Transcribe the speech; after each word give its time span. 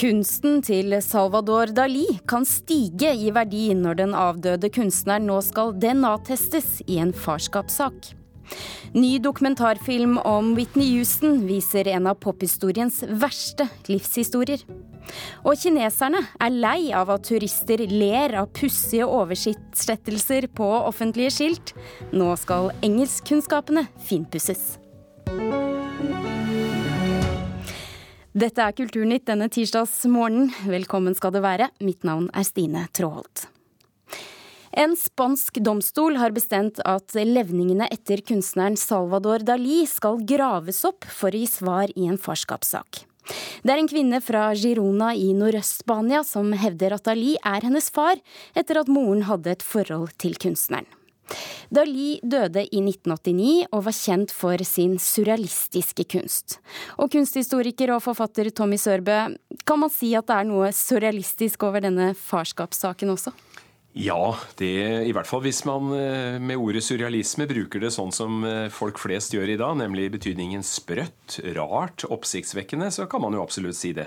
Kunsten 0.00 0.62
til 0.64 0.94
Salvador 1.04 1.74
Dali 1.76 2.06
kan 2.30 2.46
stige 2.48 3.10
i 3.20 3.28
verdi 3.36 3.66
når 3.76 3.98
den 3.98 4.14
avdøde 4.16 4.70
kunstneren 4.72 5.26
nå 5.28 5.36
skal 5.44 5.74
DNA-testes 5.76 6.78
i 6.88 6.96
en 7.02 7.12
farskapssak. 7.12 8.14
Ny 8.96 9.18
dokumentarfilm 9.20 10.16
om 10.24 10.54
Whitney 10.56 10.94
Houston 10.94 11.42
viser 11.44 11.90
en 11.92 12.08
av 12.08 12.16
pophistoriens 12.24 13.02
verste 13.20 13.68
livshistorier. 13.92 14.64
Og 15.44 15.60
kineserne 15.60 16.24
er 16.40 16.56
lei 16.64 16.94
av 16.96 17.12
at 17.12 17.28
turister 17.28 17.84
ler 17.92 18.38
av 18.40 18.48
pussige 18.56 19.04
oversettelser 19.04 20.48
på 20.56 20.70
offentlige 20.80 21.36
skilt. 21.36 21.74
Nå 22.16 22.32
skal 22.40 22.72
engelskkunnskapene 22.80 23.84
finpusses. 24.08 24.78
Dette 28.30 28.62
er 28.62 28.74
Kulturnytt 28.78 29.24
denne 29.26 29.48
tirsdagsmorgenen. 29.50 30.52
Velkommen 30.70 31.16
skal 31.18 31.32
det 31.34 31.40
være. 31.42 31.66
Mitt 31.82 32.04
navn 32.06 32.28
er 32.30 32.44
Stine 32.46 32.84
Tråholt. 32.94 33.48
En 34.70 34.94
spansk 34.94 35.58
domstol 35.58 36.14
har 36.20 36.30
bestemt 36.30 36.78
at 36.86 37.10
levningene 37.18 37.88
etter 37.90 38.22
kunstneren 38.22 38.78
Salvador 38.78 39.42
Dali 39.42 39.80
skal 39.90 40.22
graves 40.22 40.84
opp 40.86 41.08
for 41.10 41.34
å 41.34 41.40
gi 41.42 41.48
svar 41.50 41.90
i 41.96 42.06
en 42.06 42.20
farskapssak. 42.22 43.02
Det 43.66 43.74
er 43.74 43.82
en 43.82 43.90
kvinne 43.90 44.22
fra 44.22 44.46
Girona 44.54 45.10
i 45.18 45.32
Nordøst-Spania 45.34 46.22
som 46.22 46.54
hevder 46.54 46.94
at 46.94 47.10
Dali 47.10 47.34
er 47.34 47.66
hennes 47.66 47.90
far, 47.90 48.22
etter 48.54 48.78
at 48.78 48.94
moren 48.94 49.26
hadde 49.26 49.58
et 49.58 49.66
forhold 49.66 50.14
til 50.22 50.38
kunstneren. 50.38 50.86
Dali 51.70 52.18
døde 52.22 52.64
i 52.66 52.82
1989 52.82 53.68
og 53.70 53.84
var 53.86 53.96
kjent 53.96 54.34
for 54.34 54.64
sin 54.66 54.96
surrealistiske 55.02 56.06
kunst. 56.10 56.58
Og 56.98 57.12
kunsthistoriker 57.12 57.94
og 57.94 58.02
forfatter 58.04 58.50
Tommy 58.54 58.78
Sørbø, 58.80 59.20
kan 59.66 59.82
man 59.82 59.92
si 59.92 60.14
at 60.18 60.28
det 60.30 60.40
er 60.40 60.50
noe 60.50 60.72
surrealistisk 60.74 61.62
over 61.68 61.84
denne 61.84 62.12
farskapssaken 62.18 63.14
også? 63.14 63.34
Ja, 63.92 64.36
det, 64.60 64.70
i 65.08 65.10
hvert 65.10 65.26
fall 65.26 65.42
hvis 65.42 65.64
man 65.66 65.90
eh, 65.96 66.36
med 66.38 66.60
ordet 66.62 66.84
surrealisme 66.86 67.48
bruker 67.50 67.82
det 67.82 67.90
sånn 67.90 68.12
som 68.14 68.44
eh, 68.46 68.68
folk 68.70 69.00
flest 69.02 69.34
gjør 69.34 69.50
i 69.50 69.58
dag, 69.58 69.74
nemlig 69.80 70.12
betydningen 70.14 70.62
sprøtt, 70.66 71.40
rart, 71.56 72.06
oppsiktsvekkende, 72.06 72.92
så 72.94 73.08
kan 73.10 73.24
man 73.24 73.34
jo 73.34 73.42
absolutt 73.42 73.78
si 73.78 73.90
det. 73.96 74.06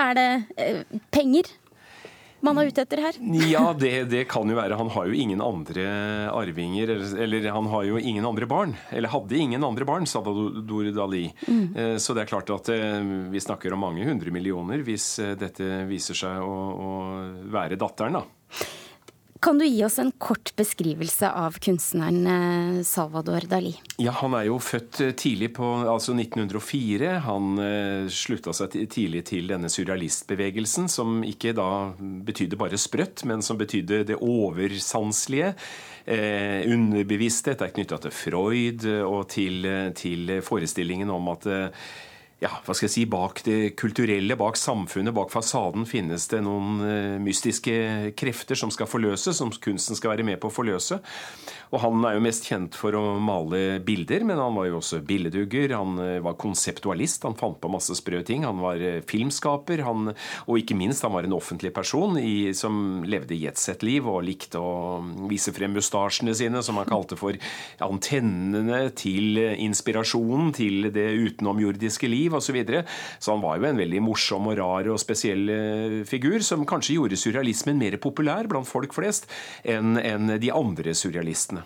Er 0.00 0.16
det 0.16 0.30
eh, 0.56 0.80
penger 1.12 1.52
man 2.44 2.58
er 2.60 2.70
ute 2.70 2.84
etter 2.84 3.02
her? 3.02 3.18
ja, 3.48 3.64
det, 3.76 3.92
det, 4.12 4.24
kan 4.30 4.48
jo 4.48 4.56
være. 4.58 4.78
Han 4.78 4.90
har 4.94 5.08
jo 5.08 5.16
ingen 5.16 5.42
andre 5.44 5.86
arvinger, 6.32 6.92
eller 7.24 7.48
han 7.52 7.70
har 7.72 7.86
jo 7.88 8.00
ingen 8.00 8.26
andre 8.28 8.48
barn. 8.50 8.74
Eller 8.90 9.12
hadde 9.12 9.38
ingen 9.40 9.64
andre 9.64 9.88
barn, 9.88 10.06
Salvador 10.06 10.90
Dali. 10.96 11.26
Mm. 11.48 11.66
Eh, 11.76 11.96
så 12.02 12.16
det 12.16 12.24
er 12.24 12.32
klart 12.32 12.52
at 12.54 12.72
eh, 12.74 13.00
vi 13.32 13.42
snakker 13.42 13.74
om 13.74 13.84
mange 13.86 14.06
hundre 14.06 14.32
millioner 14.34 14.84
hvis 14.86 15.08
eh, 15.24 15.36
dette 15.38 15.84
viser 15.88 16.18
seg 16.18 16.42
å, 16.42 16.56
å 16.76 16.90
være 17.52 17.78
datteren, 17.80 18.20
da. 18.20 18.26
Kan 19.40 19.58
du 19.58 19.66
gi 19.66 19.84
oss 19.84 19.98
en 19.98 20.12
kort 20.18 20.52
beskrivelse 20.56 21.28
av 21.30 21.58
kunstneren 21.62 22.26
eh, 22.26 22.82
Salvador 22.82 23.44
Dali? 23.48 23.74
Ja, 24.00 24.14
Han 24.22 24.34
er 24.38 24.46
jo 24.48 24.56
født 24.62 25.00
eh, 25.04 25.12
tidlig 25.18 25.52
på 25.58 25.66
altså 25.84 26.14
1904. 26.16 27.12
Han 27.26 27.60
eh, 27.60 28.08
slutta 28.12 28.54
seg 28.56 28.78
tidlig 28.92 29.26
til 29.32 29.50
denne 29.52 29.70
surrealistbevegelsen, 29.72 30.88
som 30.92 31.20
ikke 31.26 31.52
da 31.56 31.68
betydde 31.98 32.60
bare 32.60 32.80
sprøtt, 32.80 33.26
men 33.28 33.44
som 33.44 33.60
betydde 33.60 34.04
det 34.08 34.18
oversanselige. 34.22 35.52
Eh, 36.06 36.64
underbevissthet 36.72 37.64
er 37.66 37.76
knytta 37.76 38.00
til 38.04 38.14
Freud 38.14 38.88
og 39.04 39.24
til, 39.34 39.66
til 39.98 40.36
forestillingen 40.46 41.10
om 41.12 41.32
at 41.34 41.48
eh, 41.50 41.88
ja, 42.36 42.50
hva 42.66 42.74
skal 42.76 42.84
jeg 42.84 42.92
si, 42.92 43.02
bak 43.08 43.38
det 43.46 43.58
kulturelle, 43.80 44.36
bak 44.36 44.58
samfunnet, 44.60 45.14
bak 45.16 45.30
fasaden 45.32 45.86
finnes 45.88 46.26
det 46.28 46.42
noen 46.44 46.82
uh, 46.84 47.14
mystiske 47.22 48.12
krefter 48.12 48.58
som 48.60 48.68
skal 48.72 48.90
forløses, 48.90 49.38
som 49.38 49.48
kunsten 49.48 49.96
skal 49.96 50.12
være 50.12 50.26
med 50.28 50.36
på 50.42 50.50
å 50.50 50.52
forløse. 50.52 50.98
Og 51.72 51.80
han 51.80 52.04
er 52.04 52.18
jo 52.18 52.24
mest 52.26 52.44
kjent 52.46 52.76
for 52.76 52.94
å 52.94 53.16
male 53.24 53.78
bilder, 53.84 54.26
men 54.28 54.36
han 54.38 54.52
var 54.54 54.68
jo 54.68 54.82
også 54.82 55.00
billedhugger. 55.08 55.72
Han 55.80 55.96
uh, 55.96 56.18
var 56.26 56.36
konseptualist, 56.42 57.24
han 57.24 57.38
fant 57.40 57.56
på 57.62 57.70
masse 57.72 57.96
sprø 57.96 58.20
ting. 58.28 58.44
Han 58.44 58.60
var 58.60 58.84
uh, 58.84 59.00
filmskaper, 59.08 59.86
han, 59.88 60.12
og 60.44 60.60
ikke 60.60 60.76
minst, 60.76 61.06
han 61.08 61.16
var 61.16 61.24
en 61.24 61.38
offentlig 61.38 61.72
person 61.72 62.20
i, 62.20 62.52
som 62.52 63.00
levde 63.08 63.40
jetset-liv 63.40 64.12
og 64.12 64.20
likte 64.28 64.60
å 64.60 65.00
vise 65.32 65.56
frem 65.56 65.72
mustasjene 65.72 66.36
sine, 66.36 66.60
som 66.60 66.76
han 66.82 66.92
kalte 66.92 67.16
for 67.16 67.40
antennene 67.80 68.90
til 68.92 69.40
inspirasjonen 69.40 70.52
til 70.60 70.92
det 70.92 71.08
utenomjordiske 71.16 72.12
liv 72.12 72.26
osv. 72.38 72.60
Så, 72.66 72.82
så 73.20 73.34
han 73.34 73.44
var 73.44 73.58
jo 73.58 73.68
en 73.70 73.82
veldig 73.82 74.02
morsom 74.04 74.50
og 74.50 74.58
rar 74.60 74.90
og 74.92 75.00
spesiell 75.02 75.52
eh, 75.52 76.00
figur, 76.08 76.40
som 76.46 76.66
kanskje 76.68 76.98
gjorde 76.98 77.20
surrealismen 77.20 77.80
mer 77.80 77.98
populær 78.02 78.48
blant 78.50 78.68
folk 78.68 78.94
flest 78.96 79.30
enn 79.66 80.36
de 80.40 80.50
andre 80.54 80.94
surrealistene. 80.96 81.64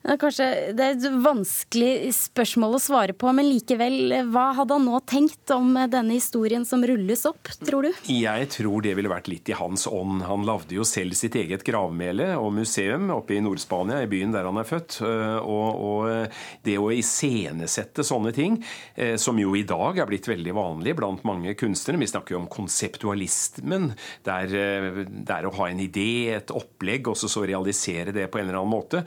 Ja, 0.00 0.14
kanskje 0.16 0.72
Det 0.72 0.84
er 0.84 0.94
et 0.94 1.18
vanskelig 1.20 2.12
spørsmål 2.16 2.78
å 2.78 2.80
svare 2.80 3.14
på, 3.16 3.28
men 3.36 3.50
likevel, 3.50 4.14
hva 4.32 4.46
hadde 4.56 4.78
han 4.78 4.86
nå 4.88 5.00
tenkt 5.04 5.52
om 5.52 5.74
denne 5.76 6.16
historien 6.16 6.64
som 6.64 6.80
rulles 6.86 7.26
opp, 7.28 7.50
tror 7.60 7.84
du? 7.84 7.98
Jeg 8.08 8.48
tror 8.54 8.80
det 8.84 8.94
ville 8.96 9.12
vært 9.12 9.28
litt 9.28 9.50
i 9.52 9.56
hans 9.58 9.84
ånd. 9.90 10.22
Han 10.24 10.46
lagde 10.48 10.72
jo 10.78 10.86
selv 10.88 11.18
sitt 11.18 11.36
eget 11.36 11.66
gravmæle 11.66 12.30
og 12.38 12.48
museum 12.56 13.10
oppe 13.12 13.36
i 13.36 13.42
Nord-Spania, 13.44 14.00
i 14.00 14.08
byen 14.10 14.32
der 14.32 14.48
han 14.48 14.60
er 14.62 14.68
født. 14.68 15.02
Eh, 15.04 15.36
og, 15.44 15.84
og 15.84 16.40
det 16.64 16.78
å 16.80 16.88
iscenesette 16.96 18.06
sånne 18.06 18.32
ting, 18.36 18.56
eh, 18.96 19.18
som 19.20 19.36
jo 19.40 19.52
i 19.58 19.66
dag 19.68 20.00
er 20.00 20.08
blitt 20.08 20.30
veldig 20.30 20.56
vanlig 20.56 20.96
blant 20.96 21.28
mange 21.28 21.52
kunstnere, 21.60 22.00
vi 22.00 22.08
snakker 22.08 22.38
jo 22.38 22.40
om 22.40 22.48
konseptualismen, 22.50 23.90
der 24.24 24.48
der 24.50 25.36
er 25.36 25.48
å 25.48 25.54
ha 25.58 25.68
en 25.68 25.84
idé, 25.84 26.32
et 26.32 26.50
opplegg, 26.54 27.12
og 27.12 27.20
så 27.20 27.44
realisere 27.44 28.14
det 28.16 28.30
på 28.32 28.40
en 28.40 28.48
eller 28.48 28.62
annen 28.62 28.72
måte 28.72 29.04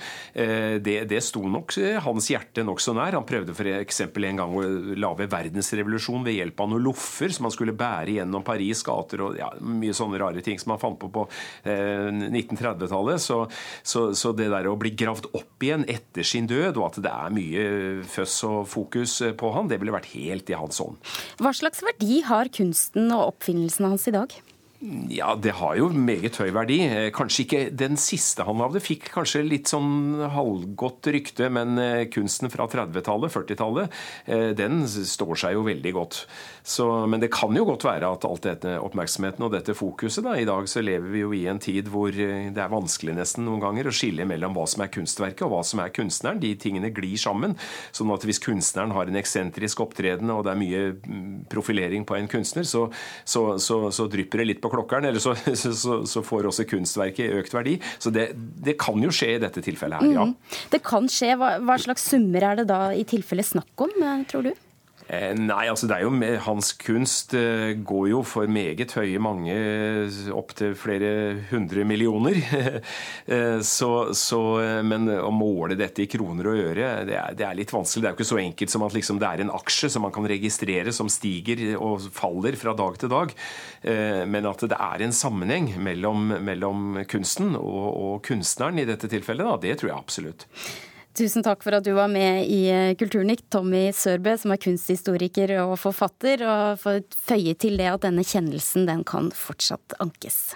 det, 0.83 0.97
det 1.11 1.21
sto 1.25 1.41
nok 1.49 1.75
eh, 1.81 1.97
hans 2.03 2.29
hjerte 2.31 2.66
nokså 2.66 2.95
nær. 2.97 3.17
Han 3.17 3.27
prøvde 3.27 3.55
f.eks. 3.55 4.01
en 4.05 4.41
gang 4.41 4.55
å 4.57 4.63
lage 4.99 5.27
verdensrevolusjon 5.31 6.25
ved 6.25 6.38
hjelp 6.38 6.63
av 6.63 6.71
noen 6.71 6.85
loffer 6.88 7.33
som 7.33 7.47
han 7.47 7.55
skulle 7.55 7.75
bære 7.77 8.17
gjennom 8.17 8.45
Paris' 8.45 8.83
gater 8.85 9.25
og 9.25 9.39
ja, 9.39 9.49
mye 9.61 9.95
sånne 9.95 10.21
rare 10.21 10.44
ting 10.45 10.59
som 10.61 10.75
han 10.75 10.81
fant 10.81 10.99
på 11.01 11.11
på 11.13 11.25
eh, 11.69 12.09
1930-tallet. 12.11 13.23
Så, 13.23 13.39
så, 13.81 14.05
så, 14.17 14.33
det 14.38 14.49
der 14.53 14.69
å 14.69 14.77
bli 14.79 14.94
gravd 14.97 15.29
opp 15.33 15.63
igjen 15.66 15.85
etter 15.89 16.27
sin 16.27 16.49
død, 16.49 16.77
og 16.77 16.89
at 16.91 17.01
det 17.03 17.13
er 17.13 17.35
mye 17.35 17.67
føss 18.09 18.39
og 18.50 18.63
fokus 18.71 19.19
på 19.39 19.53
han, 19.55 19.69
det 19.71 19.79
ville 19.81 19.95
vært 19.95 20.11
helt 20.15 20.50
i 20.51 20.57
hans 20.57 20.81
ånd. 20.83 21.00
Hva 21.41 21.53
slags 21.55 21.83
verdi 21.85 22.23
har 22.27 22.51
kunsten 22.53 23.11
og 23.13 23.33
oppfinnelsene 23.33 23.94
hans 23.94 24.09
i 24.09 24.15
dag? 24.15 24.33
Ja, 24.83 25.29
det 25.39 25.53
har 25.61 25.77
jo 25.79 25.85
meget 25.95 26.35
høy 26.41 26.49
verdi. 26.51 26.81
Eh, 26.83 27.05
kanskje 27.16 27.44
ikke 27.45 27.59
den 27.71 27.95
siste 27.99 28.44
han 28.44 28.59
lagde. 28.59 28.81
Fikk 28.83 29.05
kanskje 29.13 29.45
litt 29.45 29.71
sånn 29.71 30.19
halvgodt 30.33 31.07
rykte, 31.16 31.47
men 31.55 31.79
eh, 31.79 32.01
kunsten 32.11 32.51
fra 32.51 32.67
30-tallet, 32.67 33.31
40-tallet, 33.31 33.95
eh, 34.27 34.49
den 34.59 34.83
står 34.83 35.39
seg 35.39 35.55
jo 35.55 35.63
veldig 35.69 35.94
godt. 35.95 36.19
Så, 36.63 36.88
men 37.12 37.19
det 37.19 37.31
kan 37.34 37.51
jo 37.56 37.66
godt 37.68 37.84
være 37.84 38.07
at 38.16 38.25
alt 38.28 38.46
dette 38.46 38.78
oppmerksomheten 38.79 39.44
og 39.44 39.51
dette 39.51 39.75
fokuset 39.75 40.24
da, 40.24 40.38
I 40.40 40.47
dag 40.47 40.68
så 40.72 40.79
lever 40.84 41.12
vi 41.12 41.24
jo 41.25 41.34
i 41.35 41.44
en 41.51 41.59
tid 41.59 41.90
hvor 41.91 42.13
det 42.16 42.56
er 42.56 42.72
vanskelig 42.72 43.18
nesten 43.18 43.44
noen 43.44 43.59
ganger 43.63 43.90
å 43.90 43.94
skille 43.96 44.24
mellom 44.28 44.56
hva 44.56 44.63
som 44.72 44.85
er 44.85 44.91
kunstverket 44.94 45.44
og 45.44 45.51
hva 45.51 45.62
som 45.68 45.81
er 45.84 45.91
kunstneren. 45.96 46.40
De 46.40 46.53
tingene 46.59 46.94
glir 46.96 47.19
sammen. 47.19 47.57
sånn 47.91 48.13
at 48.16 48.24
hvis 48.24 48.40
kunstneren 48.44 48.96
har 48.96 49.12
en 49.12 49.19
eksentrisk 49.19 49.84
opptreden 49.84 50.31
og 50.31 50.46
det 50.47 50.53
er 50.53 50.62
mye 50.62 50.84
mm, 50.96 51.29
profilering 51.51 52.07
på 52.07 52.16
en 52.18 52.31
kunstner, 52.31 52.63
så, 52.68 52.85
så, 53.25 53.57
så 53.59 54.07
drypper 54.12 54.44
det 54.44 54.50
litt 54.53 54.63
på 54.63 54.72
klokkeren, 54.72 55.09
eller 55.12 55.19
så, 55.25 55.35
så, 55.35 56.00
så, 56.07 56.24
får 56.24 56.47
også 56.47 56.68
kunstverket 56.69 57.35
økt 57.41 57.56
verdi. 57.56 57.78
Så 58.00 58.13
det, 58.13 58.30
det, 58.34 58.78
kan 58.80 59.03
jo 59.03 59.12
skje 59.13 59.35
i 59.35 59.41
dette 59.44 59.63
tilfellet 59.63 60.00
her, 60.00 60.16
ja. 60.16 60.28
Mm. 60.30 60.62
Det 60.71 60.80
kan 60.86 61.09
skje. 61.12 61.36
Hva, 61.39 61.57
hva 61.63 61.75
slags 61.81 62.07
summer 62.07 62.54
er 62.54 62.62
det 62.62 62.71
da 62.71 62.86
i 62.95 63.04
tilfelle 63.07 63.44
snakk 63.45 63.83
om, 63.83 63.92
eh, 64.00 64.24
tror 64.31 64.48
du? 64.48 64.54
Eh, 65.13 65.33
nei, 65.38 65.65
altså 65.69 65.88
det 65.89 65.98
er 65.98 66.06
jo 66.06 66.38
Hans 66.48 66.71
kunst 66.80 67.33
eh, 67.38 67.74
går 67.86 68.07
jo 68.12 68.21
for 68.27 68.50
meget 68.51 68.95
høye 68.98 69.21
mange, 69.21 69.56
opptil 70.33 70.77
flere 70.80 71.13
hundre 71.51 71.88
millioner. 71.88 72.42
Eh, 73.24 73.62
så, 73.63 74.12
så, 74.18 74.39
men 74.86 75.07
å 75.07 75.30
måle 75.33 75.77
dette 75.80 76.04
i 76.04 76.07
kroner 76.12 76.48
og 76.50 76.60
øre, 76.60 76.88
det 77.07 77.15
er, 77.15 77.36
det 77.38 77.45
er, 77.48 77.56
litt 77.57 77.71
vanskelig. 77.71 78.04
Det 78.04 78.10
er 78.10 78.13
jo 78.13 78.18
ikke 78.18 78.27
så 78.27 78.39
enkelt 78.42 78.74
som 78.74 78.86
at 78.86 78.95
liksom 78.98 79.19
det 79.21 79.30
er 79.30 79.44
en 79.44 79.54
aksje 79.56 79.89
som 79.94 80.04
man 80.04 80.13
kan 80.15 80.27
registrere 80.27 80.94
som 80.95 81.10
stiger 81.12 81.62
og 81.77 82.04
faller 82.13 82.57
fra 82.59 82.75
dag 82.77 82.98
til 83.00 83.12
dag. 83.13 83.33
Men 84.30 84.50
at 84.50 84.66
det 84.69 84.80
er 84.80 85.06
en 85.06 85.16
sammenheng 85.16 85.71
mellom, 85.83 86.33
mellom 86.44 87.04
kunsten 87.09 87.56
og, 87.59 87.86
og, 87.92 88.16
kunstneren 88.27 88.83
i 88.83 88.88
dette 88.89 89.09
tilfellet, 89.12 89.48
da, 89.48 89.62
det 89.63 89.77
tror 89.80 89.94
jeg 89.94 90.01
absolutt. 90.01 90.48
Tusen 91.13 91.44
takk 91.45 91.62
for 91.62 91.77
at 91.77 91.86
du 91.86 91.92
var 91.94 92.10
med 92.10 92.48
i 92.50 92.63
eh, 92.74 92.95
Kulturnytt, 92.98 93.45
Tommy 93.54 93.92
Sørbø, 93.94 94.33
som 94.42 94.56
er 94.56 94.62
kunsthistoriker 94.63 95.54
og 95.62 95.75
forfatter, 95.77 96.42
og 96.42 96.81
for 96.81 97.04
å 97.04 97.18
føye 97.27 97.54
til 97.54 97.77
det 97.77 97.92
at 97.92 98.07
denne 98.07 98.25
kjennelsen 98.25 98.89
den 98.89 99.06
kan 99.06 99.30
fortsatt 99.38 99.94
ankes. 100.01 100.56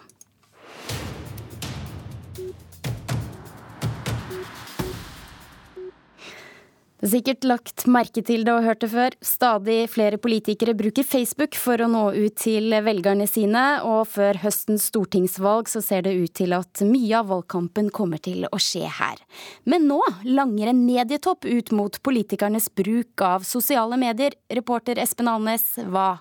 Det 6.98 7.06
er 7.06 7.12
sikkert 7.12 7.46
lagt 7.46 7.84
merke 7.94 8.24
til 8.26 8.42
det 8.42 8.54
og 8.56 8.64
hørt 8.66 8.80
det 8.82 8.88
før. 8.90 9.16
Stadig 9.22 9.84
flere 9.94 10.18
politikere 10.18 10.74
bruker 10.74 11.06
Facebook 11.06 11.54
for 11.54 11.78
å 11.78 11.90
nå 11.92 12.04
ut 12.16 12.40
til 12.42 12.74
velgerne 12.74 13.28
sine, 13.30 13.66
og 13.86 14.08
før 14.10 14.40
høstens 14.42 14.88
stortingsvalg 14.90 15.70
så 15.70 15.84
ser 15.86 16.08
det 16.08 16.16
ut 16.18 16.34
til 16.42 16.58
at 16.58 16.82
mye 16.82 17.20
av 17.20 17.30
valgkampen 17.30 17.92
kommer 17.94 18.18
til 18.18 18.50
å 18.50 18.58
skje 18.58 18.90
her. 18.90 19.22
Men 19.70 19.86
nå 19.86 20.00
langer 20.26 20.74
en 20.74 20.82
medietopp 20.88 21.46
ut 21.46 21.70
mot 21.78 22.02
politikernes 22.02 22.72
bruk 22.74 23.22
av 23.22 23.46
sosiale 23.46 24.02
medier. 24.02 24.34
Reporter 24.50 24.98
Espen 24.98 25.30
Alnes, 25.30 25.76
hva 25.86 26.16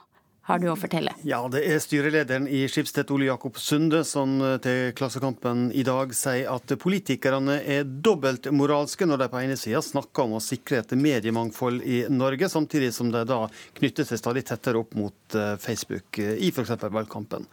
har 0.46 0.60
du 0.62 0.68
å 0.70 0.76
fortelle? 0.78 1.12
Ja, 1.26 1.40
Det 1.50 1.62
er 1.66 1.80
styrelederen 1.82 2.46
i 2.46 2.62
Skipstedt, 2.70 3.10
Ole 3.14 3.26
Jakob 3.26 3.58
Sunde, 3.58 4.02
som 4.06 4.36
eh, 4.40 4.56
til 4.62 4.92
Klassekampen 4.96 5.68
i 5.74 5.82
dag 5.86 6.14
sier 6.14 6.52
at 6.52 6.76
politikerne 6.82 7.58
er 7.62 7.84
dobbelt 7.86 8.46
moralske 8.54 9.08
når 9.08 9.24
de 9.24 9.30
på 9.32 9.42
ene 9.42 9.58
sida 9.58 9.82
snakker 9.82 10.26
om 10.26 10.38
å 10.38 10.42
sikre 10.44 10.84
et 10.84 10.94
mediemangfold 10.94 11.82
i 11.82 12.04
Norge, 12.12 12.50
samtidig 12.52 12.92
som 12.94 13.10
de 13.10 13.24
da 13.26 13.44
knytter 13.80 14.06
seg 14.06 14.22
stadig 14.22 14.46
tettere 14.46 14.82
opp 14.82 14.94
mot 14.98 15.38
eh, 15.38 15.56
Facebook 15.62 16.22
eh, 16.22 16.36
i 16.38 16.52
f.eks. 16.54 16.76
valgkampen. 16.86 17.50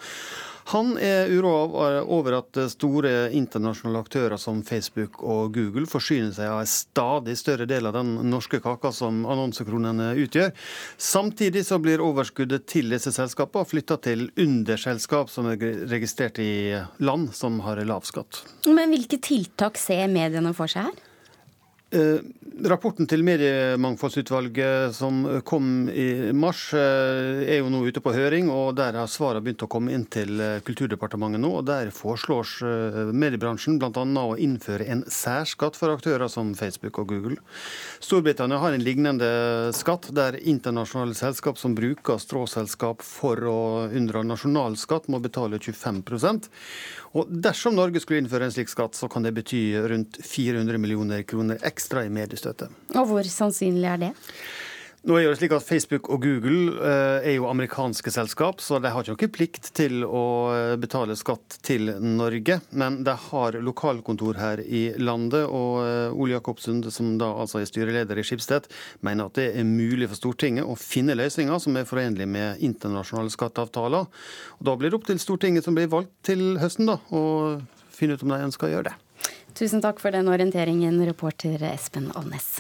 Han 0.72 0.96
er 0.98 1.32
uroa 1.34 2.02
over 2.04 2.38
at 2.40 2.58
store 2.72 3.12
internasjonale 3.36 4.04
aktører 4.06 4.40
som 4.40 4.62
Facebook 4.66 5.20
og 5.24 5.54
Google 5.58 5.88
forsyner 5.90 6.32
seg 6.36 6.50
av 6.50 6.64
en 6.64 6.72
stadig 6.72 7.36
større 7.40 7.68
del 7.70 7.90
av 7.90 7.98
den 7.98 8.16
norske 8.32 8.62
kaka 8.64 8.94
som 8.96 9.24
annonsekronene 9.28 10.14
utgjør. 10.24 10.54
Samtidig 10.98 11.66
så 11.68 11.80
blir 11.84 12.04
overskuddet 12.04 12.68
til 12.72 12.94
disse 12.94 13.12
selskapene 13.16 13.68
flytta 13.68 14.00
til 14.04 14.30
underselskap 14.40 15.32
som 15.32 15.50
er 15.52 15.60
registrert 15.92 16.40
i 16.44 16.74
land 17.04 17.34
som 17.36 17.60
har 17.66 17.82
lav 17.88 18.08
skatt. 18.08 18.44
Men 18.68 18.94
hvilke 18.94 19.20
tiltak 19.24 19.80
ser 19.82 20.08
mediene 20.12 20.56
for 20.56 20.72
seg 20.72 20.90
her? 20.90 21.10
Eh, 21.94 22.22
rapporten 22.66 23.06
til 23.06 23.22
Mediemangfoldsutvalget 23.22 24.96
som 24.98 25.20
kom 25.46 25.92
i 25.94 26.32
mars, 26.34 26.72
eh, 26.74 27.44
er 27.54 27.60
jo 27.60 27.70
nå 27.70 27.84
ute 27.86 28.02
på 28.02 28.14
høring. 28.14 28.50
og 28.50 28.76
Der 28.76 28.94
har 28.94 29.06
svarene 29.06 29.44
begynt 29.44 29.62
å 29.62 29.70
komme 29.70 29.94
inn 29.94 30.06
til 30.06 30.40
eh, 30.42 30.60
Kulturdepartementet 30.66 31.40
nå. 31.40 31.60
og 31.60 31.66
Der 31.66 31.92
foreslås 31.92 32.64
mediebransjen 33.14 33.78
bl.a. 33.78 33.92
å 33.94 34.38
innføre 34.38 34.90
en 34.90 35.04
særskatt 35.04 35.76
for 35.76 35.94
aktører 35.94 36.28
som 36.30 36.56
Facebook 36.56 36.98
og 36.98 37.10
Google. 37.10 37.38
Storbritannia 38.00 38.58
har 38.58 38.74
en 38.74 38.84
lignende 38.84 39.72
skatt, 39.74 40.10
der 40.16 40.40
internasjonale 40.42 41.14
selskap 41.14 41.60
som 41.60 41.76
bruker 41.76 42.18
stråselskap 42.18 43.04
for 43.04 43.38
å 43.38 43.90
unndra 43.94 44.24
nasjonalskatt, 44.24 45.08
må 45.10 45.22
betale 45.22 45.60
25 45.60 46.02
og 47.14 47.30
Dersom 47.46 47.76
Norge 47.78 48.02
skulle 48.02 48.24
innføre 48.24 48.48
en 48.48 48.54
slik 48.54 48.72
skatt, 48.72 48.98
så 48.98 49.10
kan 49.12 49.26
det 49.26 49.36
bety 49.38 49.62
rundt 49.90 50.18
400 50.26 50.82
millioner 50.82 51.22
kroner 51.30 51.62
ekstra 51.66 52.08
i 52.08 52.12
mediestøtte. 52.14 52.72
Og 52.98 53.10
hvor 53.10 53.30
sannsynlig 53.30 53.90
er 53.92 54.00
det? 54.08 54.12
Nå 55.04 55.18
er 55.20 55.26
det 55.28 55.36
slik 55.36 55.52
at 55.52 55.66
Facebook 55.68 56.08
og 56.16 56.24
Google 56.24 56.78
eh, 56.80 57.26
er 57.28 57.34
jo 57.36 57.50
amerikanske 57.50 58.08
selskap, 58.16 58.62
så 58.64 58.78
de 58.80 58.88
har 58.88 59.04
ikke 59.04 59.28
noen 59.28 59.34
plikt 59.36 59.66
til 59.76 60.06
å 60.08 60.22
eh, 60.56 60.76
betale 60.80 61.18
skatt 61.20 61.58
til 61.68 61.92
Norge. 62.00 62.62
Men 62.72 63.02
de 63.04 63.18
har 63.26 63.58
lokalkontor 63.60 64.40
her 64.40 64.62
i 64.64 64.86
landet, 64.96 65.44
og 65.44 65.82
eh, 65.84 66.16
Ole 66.16 66.38
Jakob 66.38 66.64
Sunde, 66.64 66.88
som 66.96 67.18
da 67.20 67.34
altså 67.36 67.60
er 67.60 67.68
styreleder 67.68 68.16
i 68.22 68.24
Skipsted, 68.24 68.72
mener 69.04 69.28
at 69.28 69.36
det 69.42 69.50
er 69.52 69.68
mulig 69.68 70.08
for 70.08 70.22
Stortinget 70.22 70.72
å 70.72 70.80
finne 70.80 71.20
løsninger 71.20 71.60
som 71.60 71.76
er 71.76 71.90
forenlige 71.90 72.32
med 72.40 72.64
internasjonale 72.64 73.36
skatteavtaler. 73.36 74.08
Og 74.56 74.68
Da 74.72 74.80
blir 74.80 74.94
det 74.94 75.02
opp 75.02 75.12
til 75.12 75.20
Stortinget, 75.20 75.68
som 75.68 75.76
blir 75.76 75.92
valgt 75.92 76.16
til 76.32 76.54
høsten, 76.64 76.88
da, 76.88 77.02
å 77.12 77.60
finne 77.92 78.16
ut 78.16 78.24
om 78.24 78.32
de 78.32 78.46
ønsker 78.48 78.72
å 78.72 78.78
gjøre 78.78 78.94
det. 78.94 79.34
Tusen 79.60 79.84
takk 79.84 80.00
for 80.00 80.16
den 80.16 80.32
orienteringen, 80.32 81.04
reporter 81.12 81.60
Espen 81.76 82.14
Alnes. 82.16 82.54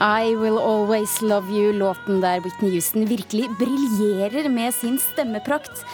I 0.00 0.34
Will 0.34 0.58
Always 0.58 1.20
Love 1.20 1.52
You, 1.52 1.72
låten 1.72 2.20
der 2.20 2.40
Whitney 2.40 2.70
Houston 2.70 3.04
virkelig 3.04 3.50
briljerer 3.58 4.48
med 4.48 4.74
sin 4.74 4.98
stemmeprakt. 4.98 5.84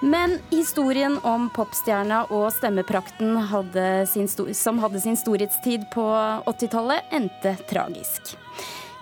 Men 0.00 0.38
historien 0.50 1.18
om 1.22 1.48
popstjerna 1.50 2.20
og 2.30 2.52
stemmeprakten 2.54 3.32
hadde 3.50 4.06
som 4.54 4.78
hadde 4.78 5.00
sin 5.02 5.18
storhetstid 5.18 5.88
på 5.90 6.04
80-tallet, 6.46 7.08
endte 7.10 7.56
tragisk. 7.66 8.36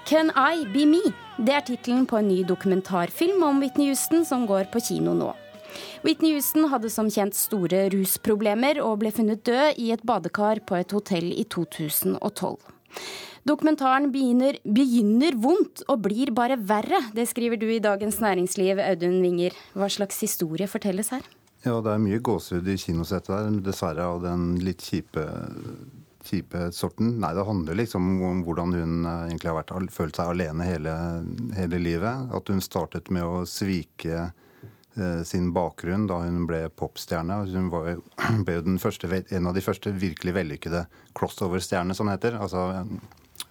Can 0.09 0.33
I 0.33 0.65
Be 0.73 0.87
Me? 0.89 1.03
Det 1.37 1.53
er 1.53 1.67
tittelen 1.69 2.07
på 2.09 2.23
en 2.23 2.31
ny 2.33 2.41
dokumentarfilm 2.49 3.45
om 3.45 3.61
Whitney 3.61 3.91
Houston 3.93 4.25
som 4.25 4.47
går 4.49 4.71
på 4.73 4.81
kino 4.81 5.13
nå. 5.13 5.35
Whitney 6.09 6.39
Houston 6.39 6.71
hadde 6.73 6.89
som 6.89 7.11
kjent 7.13 7.37
store 7.37 7.91
rusproblemer 7.93 8.81
og 8.81 9.03
ble 9.05 9.13
funnet 9.13 9.45
død 9.45 9.77
i 9.77 9.91
et 9.93 10.09
badekar 10.09 10.65
på 10.65 10.81
et 10.81 10.97
hotell 10.97 11.29
i 11.37 11.45
2012. 11.53 12.57
Dokumentaren 13.44 14.08
begynner, 14.08 14.56
begynner, 14.64 15.35
vondt 15.37 15.82
og 15.93 16.00
blir 16.06 16.31
bare 16.32 16.56
verre. 16.56 17.02
Det 17.12 17.26
skriver 17.29 17.61
du 17.61 17.67
i 17.69 17.81
Dagens 17.82 18.17
Næringsliv, 18.25 18.79
Audun 18.81 19.19
Winger. 19.20 19.56
Hva 19.76 19.91
slags 19.93 20.23
historie 20.25 20.64
fortelles 20.70 21.11
her? 21.12 21.26
Ja, 21.64 21.75
det 21.85 21.93
er 21.93 22.00
mye 22.00 22.23
gåsehud 22.25 22.70
i 22.73 22.79
kinosettet 22.81 23.29
der, 23.35 23.58
dessverre 23.67 24.06
av 24.14 24.23
den 24.25 24.55
litt 24.64 24.81
kjipe, 24.85 25.25
kjipe 26.25 26.70
sorten. 26.73 27.19
Nei, 27.20 27.35
det 27.37 27.44
handler 27.44 27.76
liksom 27.76 28.06
om 28.25 28.41
hvordan 28.46 28.73
hun 28.79 28.94
eh, 29.11 29.26
egentlig 29.29 29.50
har 29.52 29.58
vært, 29.58 29.93
følt 29.93 30.20
seg 30.20 30.32
alene 30.32 30.69
hele, 30.69 30.94
hele 31.58 31.81
livet. 31.85 32.31
At 32.32 32.49
hun 32.49 32.64
startet 32.64 33.11
med 33.12 33.29
å 33.29 33.43
svike 33.49 34.23
eh, 34.23 35.20
sin 35.29 35.50
bakgrunn 35.56 36.06
da 36.08 36.23
hun 36.23 36.46
ble 36.49 36.62
popstjerne. 36.73 37.43
Hun 37.52 37.69
var, 37.73 37.93
ble 38.49 38.79
første, 38.81 39.12
en 39.29 39.52
av 39.52 39.56
de 39.56 39.64
første 39.69 39.93
virkelig 39.93 40.32
vellykkede 40.41 40.87
crossover-stjernene, 41.12 41.96
som 41.96 42.08
det 42.08 42.17
heter. 42.17 42.41
Altså 42.41 42.70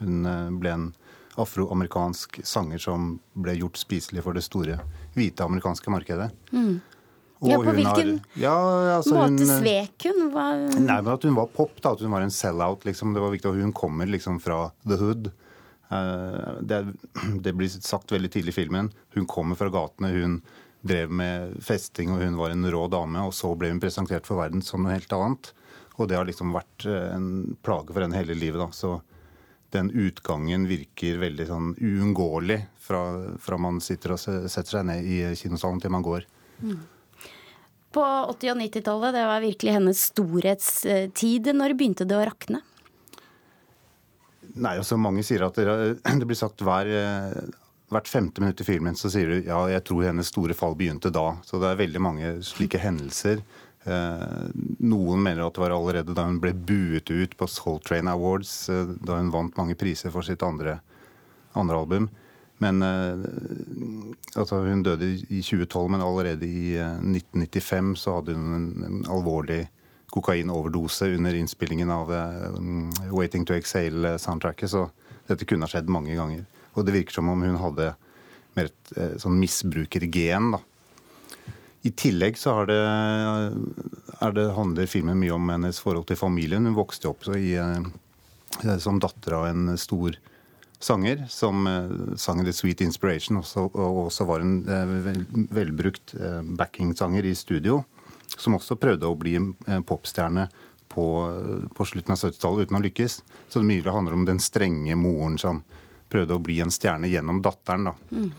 hun 0.03 0.25
eh, 0.29 0.49
ble 0.61 0.73
en 0.77 0.87
afroamerikansk 1.41 2.43
sanger 2.45 2.81
som 2.81 3.15
ble 3.33 3.55
gjort 3.57 3.79
spiselig 3.81 4.23
for 4.25 4.37
det 4.37 4.43
store 4.45 4.77
hvite 5.15 5.45
amerikanske 5.45 5.93
markedet. 5.93 6.29
Mm. 6.53 6.81
Ja, 7.43 7.57
På 7.57 7.73
hvilken 7.75 7.89
har, 7.91 8.19
ja, 8.39 8.57
altså 8.95 9.17
måte 9.17 9.43
hun, 9.43 9.49
svek 9.59 10.05
hun? 10.07 10.29
Var... 10.31 10.61
Nei, 10.79 10.99
men 11.01 11.09
At 11.11 11.25
hun 11.27 11.35
var 11.35 11.49
pop. 11.51 11.75
da, 11.81 11.91
At 11.91 12.03
hun 12.03 12.13
var 12.13 12.23
en 12.23 12.31
sell-out. 12.31 12.85
Liksom. 12.87 13.11
Det 13.13 13.23
var 13.23 13.33
viktig, 13.33 13.49
og 13.49 13.59
Hun 13.59 13.73
kommer 13.75 14.07
liksom 14.07 14.39
fra 14.39 14.69
the 14.87 14.95
hood. 15.01 15.31
Uh, 15.91 16.61
det, 16.61 16.85
det, 17.43 17.53
blir 17.53 17.67
sagt 17.67 18.11
veldig 18.15 18.31
tidlig 18.31 18.55
i 18.55 18.59
filmen. 18.61 18.93
Hun 19.17 19.27
kommer 19.27 19.59
fra 19.59 19.67
gatene. 19.73 20.13
Hun 20.15 20.39
drev 20.87 21.11
med 21.11 21.59
festing, 21.63 22.13
og 22.15 22.23
hun 22.23 22.39
var 22.39 22.55
en 22.55 22.71
rå 22.71 22.85
dame. 22.87 23.27
Og 23.27 23.35
så 23.35 23.51
ble 23.59 23.73
hun 23.73 23.83
presentert 23.83 24.29
for 24.29 24.39
verden 24.39 24.63
som 24.63 24.85
noe 24.85 24.95
helt 24.95 25.11
annet. 25.11 25.51
Og 25.99 26.07
det 26.07 26.17
har 26.17 26.27
liksom 26.27 26.55
vært 26.55 26.87
eh, 26.89 27.09
en 27.13 27.57
plage 27.61 27.91
for 27.91 28.01
henne 28.05 28.17
hele 28.17 28.37
livet. 28.39 28.61
da, 28.63 28.71
så 28.71 29.01
den 29.75 29.91
utgangen 29.91 30.67
virker 30.69 31.19
veldig 31.21 31.47
sånn 31.49 31.71
uunngåelig 31.77 32.59
fra, 32.83 33.01
fra, 33.41 33.59
man 33.61 33.79
sitter 33.83 34.15
og 34.15 34.21
setter 34.21 34.77
seg 34.77 34.85
ned 34.89 35.07
i 35.07 35.21
kinosalen 35.39 35.81
til 35.83 35.93
man 35.93 36.05
går. 36.05 36.27
Mm. 36.63 36.81
På 37.93 38.03
80- 38.03 38.53
og 38.53 38.61
90-tallet, 38.61 39.13
det 39.13 39.25
var 39.29 39.43
virkelig 39.43 39.75
hennes 39.75 40.05
storhetstid. 40.09 41.51
Når 41.53 41.75
begynte 41.77 42.07
det 42.09 42.17
å 42.17 42.23
rakne? 42.25 42.63
Nei, 44.53 44.77
altså 44.77 44.97
Mange 45.01 45.23
sier 45.25 45.45
at 45.45 45.57
det, 45.57 45.67
det 46.19 46.29
blir 46.29 46.39
sagt 46.39 46.61
hver, 46.65 46.89
hvert 47.93 48.09
femte 48.09 48.41
minutt 48.41 48.61
i 48.61 48.67
filmen 48.67 48.97
så 48.97 49.11
sier 49.13 49.29
du 49.29 49.49
ja, 49.49 49.59
jeg 49.71 49.85
tror 49.87 50.07
hennes 50.09 50.29
store 50.33 50.57
fall 50.57 50.77
begynte 50.79 51.13
da. 51.13 51.35
Så 51.45 51.61
det 51.61 51.69
er 51.69 51.83
veldig 51.83 52.01
mange 52.03 52.33
slike 52.45 52.81
hendelser. 52.81 53.43
Eh, 53.83 54.43
noen 54.79 55.23
mener 55.23 55.43
at 55.43 55.55
det 55.57 55.63
var 55.65 55.73
allerede 55.75 56.15
da 56.15 56.23
hun 56.23 56.39
ble 56.43 56.53
buet 56.55 57.09
ut 57.11 57.35
på 57.35 57.47
Soul 57.51 57.81
Train 57.83 58.07
Awards, 58.07 58.69
eh, 58.71 58.93
da 59.03 59.17
hun 59.19 59.31
vant 59.33 59.57
mange 59.59 59.75
priser 59.75 60.13
for 60.13 60.23
sitt 60.23 60.43
andre, 60.45 60.77
andre 61.59 61.79
album. 61.81 62.09
Men 62.63 62.79
eh, 62.85 63.23
altså 64.39 64.61
Hun 64.63 64.83
døde 64.85 65.09
i 65.27 65.41
2012, 65.41 65.91
men 65.91 66.01
allerede 66.05 66.47
i 66.47 66.77
1995 66.79 67.95
så 67.99 68.19
hadde 68.19 68.37
hun 68.37 68.55
en, 68.55 68.67
en 68.87 69.05
alvorlig 69.11 69.65
kokainoverdose 70.13 71.09
under 71.17 71.33
innspillingen 71.33 71.89
av 71.89 72.11
uh, 72.13 72.53
'Waiting 73.09 73.47
to 73.49 73.55
Exhale'-soundtracket. 73.57 74.69
Så 74.69 74.83
dette 75.25 75.47
kunne 75.49 75.65
ha 75.65 75.71
skjedd 75.71 75.89
mange 75.89 76.13
ganger. 76.13 76.43
Og 76.77 76.85
det 76.85 76.93
virker 76.93 77.17
som 77.17 77.31
om 77.33 77.41
hun 77.41 77.57
hadde 77.57 77.95
mer 78.53 78.69
et 78.69 78.93
uh, 78.93 79.15
sånn 79.17 79.39
misbrukergen. 79.41 80.51
da 80.53 80.61
i 81.83 81.91
tillegg 81.91 82.37
så 82.37 82.63
det, 82.65 82.79
det, 84.33 84.45
handler 84.55 84.87
filmen 84.87 85.19
mye 85.19 85.33
om 85.35 85.49
hennes 85.51 85.81
forhold 85.83 86.07
til 86.07 86.19
familien. 86.19 86.63
Hun 86.63 86.77
vokste 86.77 87.09
opp 87.11 87.25
i, 87.35 87.57
eh, 87.59 88.77
som 88.79 89.01
datter 89.03 89.35
av 89.35 89.49
en 89.49 89.73
stor 89.77 90.15
sanger 90.79 91.25
som 91.31 91.67
eh, 91.67 91.89
sang 92.19 92.39
The 92.47 92.53
Sweet 92.55 92.85
Inspiration, 92.85 93.41
også, 93.41 93.65
og 93.67 93.99
også 94.05 94.27
var 94.29 94.45
en 94.45 94.61
eh, 94.63 94.93
vel, 95.09 95.25
velbrukt 95.51 96.15
backingsanger 96.55 97.27
i 97.27 97.35
studio. 97.35 97.83
som 98.37 98.55
også 98.55 98.79
prøvde 98.79 99.05
å 99.05 99.19
bli 99.19 99.35
popstjerne 99.85 100.47
på, 100.89 101.03
på 101.75 101.85
slutten 101.85 102.15
av 102.15 102.17
70-tallet 102.17 102.65
uten 102.65 102.79
å 102.79 102.81
lykkes. 102.81 103.19
Så 103.49 103.59
det 103.59 103.67
mye 103.67 103.91
handler 103.91 104.15
om 104.15 104.25
den 104.25 104.39
strenge 104.39 104.95
moren 104.95 105.35
som 105.37 105.61
prøvde 106.09 106.33
å 106.33 106.41
bli 106.41 106.61
en 106.63 106.71
stjerne 106.71 107.11
gjennom 107.11 107.43
datteren. 107.45 107.91
da. 107.91 107.93
Mm. 108.09 108.31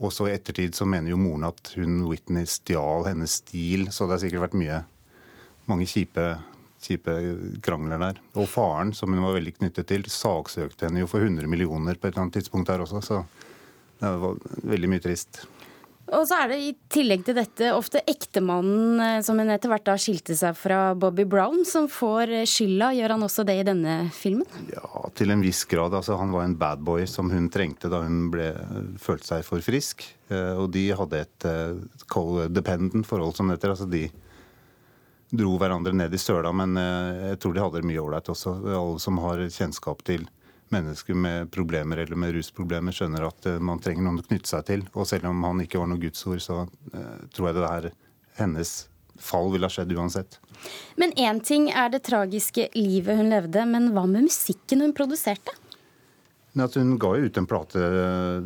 Og 0.00 0.12
så 0.16 0.28
i 0.28 0.34
ettertid 0.34 0.76
så 0.76 0.86
mener 0.88 1.12
jo 1.12 1.20
moren 1.20 1.50
at 1.50 1.74
hun 1.76 2.00
Whitney 2.08 2.48
stjal 2.48 3.04
hennes 3.10 3.36
stil, 3.42 3.90
så 3.92 4.06
det 4.06 4.16
har 4.16 4.22
sikkert 4.22 4.46
vært 4.46 4.56
mye, 4.60 4.78
mange 5.68 5.88
kjipe, 5.90 6.24
kjipe 6.80 7.16
krangler 7.64 8.00
der. 8.00 8.20
Og 8.40 8.48
faren, 8.48 8.94
som 8.96 9.12
hun 9.12 9.26
var 9.26 9.36
veldig 9.36 9.58
knyttet 9.58 9.90
til, 9.90 10.08
saksøkte 10.08 10.88
henne 10.88 11.04
jo 11.04 11.10
for 11.10 11.26
100 11.26 11.44
millioner 11.52 12.00
på 12.00 12.08
et 12.08 12.14
eller 12.14 12.26
annet 12.26 12.40
tidspunkt 12.40 12.72
der 12.72 12.84
også, 12.86 13.04
så 13.04 13.22
det 14.00 14.14
var 14.22 14.40
veldig 14.72 14.88
mye 14.94 15.04
trist. 15.04 15.42
Og 16.10 16.24
så 16.26 16.40
er 16.42 16.50
det 16.50 16.58
i 16.58 16.70
tillegg 16.90 17.22
til 17.26 17.36
dette 17.38 17.70
ofte 17.70 18.00
ektemannen 18.10 19.02
eh, 19.04 19.18
som 19.22 19.38
hun 19.38 19.52
etter 19.52 19.70
hvert 19.70 19.86
da 19.86 19.94
skilte 20.00 20.34
seg 20.38 20.56
fra 20.58 20.92
Bobby 20.98 21.26
Brown, 21.28 21.62
som 21.68 21.86
får 21.90 22.32
skylda. 22.50 22.90
Gjør 22.98 23.14
han 23.14 23.26
også 23.26 23.44
det 23.46 23.60
i 23.60 23.66
denne 23.66 23.94
filmen? 24.14 24.48
Ja, 24.72 25.04
til 25.14 25.30
en 25.30 25.44
viss 25.44 25.62
grad. 25.70 25.94
Altså, 25.94 26.18
han 26.18 26.34
var 26.34 26.48
en 26.48 26.56
bad 26.58 26.82
boy 26.86 27.06
som 27.10 27.30
hun 27.30 27.46
trengte 27.52 27.92
da 27.92 28.02
hun 28.02 28.26
ble, 28.32 28.50
følte 29.02 29.30
seg 29.30 29.46
for 29.46 29.62
frisk. 29.62 30.02
Eh, 30.32 30.58
og 30.58 30.72
de 30.74 30.88
hadde 30.98 31.22
et 31.22 31.48
co-dependent 32.10 33.06
forhold, 33.06 33.36
som 33.38 33.46
det 33.46 33.60
heter. 33.60 33.76
Altså, 33.76 33.86
de 33.90 34.08
dro 35.30 35.54
hverandre 35.62 35.94
ned 35.94 36.14
i 36.14 36.18
søla, 36.18 36.50
men 36.50 36.74
jeg 36.74 37.38
tror 37.38 37.52
de 37.54 37.62
hadde 37.62 37.78
det 37.78 37.86
mye 37.86 38.02
ålreit 38.02 38.32
også. 38.32 38.56
Alle 38.66 38.98
som 38.98 39.20
har 39.22 39.44
kjennskap 39.46 40.02
til 40.02 40.24
mennesker 40.74 41.16
med 41.18 41.50
problemer 41.54 42.02
eller 42.02 42.18
med 42.18 42.34
rusproblemer 42.36 42.94
skjønner 42.94 43.26
at 43.28 43.48
uh, 43.50 43.58
man 43.62 43.82
trenger 43.82 44.06
noen 44.06 44.22
å 44.22 44.26
knytte 44.26 44.50
seg 44.50 44.66
til. 44.68 44.84
Og 44.94 45.08
selv 45.10 45.30
om 45.30 45.42
han 45.46 45.64
ikke 45.64 45.80
var 45.82 45.90
noe 45.90 46.02
gudsord, 46.02 46.42
så 46.44 46.62
uh, 46.66 47.18
tror 47.34 47.50
jeg 47.50 47.58
det 47.58 47.66
er 47.70 47.90
hennes 48.40 48.74
fall 49.20 49.50
ville 49.52 49.68
ha 49.68 49.72
skjedd 49.72 49.92
uansett. 49.96 50.38
Men 51.00 51.12
én 51.20 51.40
ting 51.44 51.68
er 51.70 51.90
det 51.92 52.04
tragiske 52.08 52.68
livet 52.76 53.18
hun 53.20 53.32
levde, 53.32 53.64
men 53.68 53.90
hva 53.94 54.06
med 54.08 54.28
musikken 54.28 54.84
hun 54.84 54.96
produserte? 54.96 55.54
Hun 56.52 56.98
ga 56.98 57.10
jo 57.16 57.28
ut 57.28 57.36
en 57.38 57.46
plate 57.46 57.78
eh, 57.78 58.42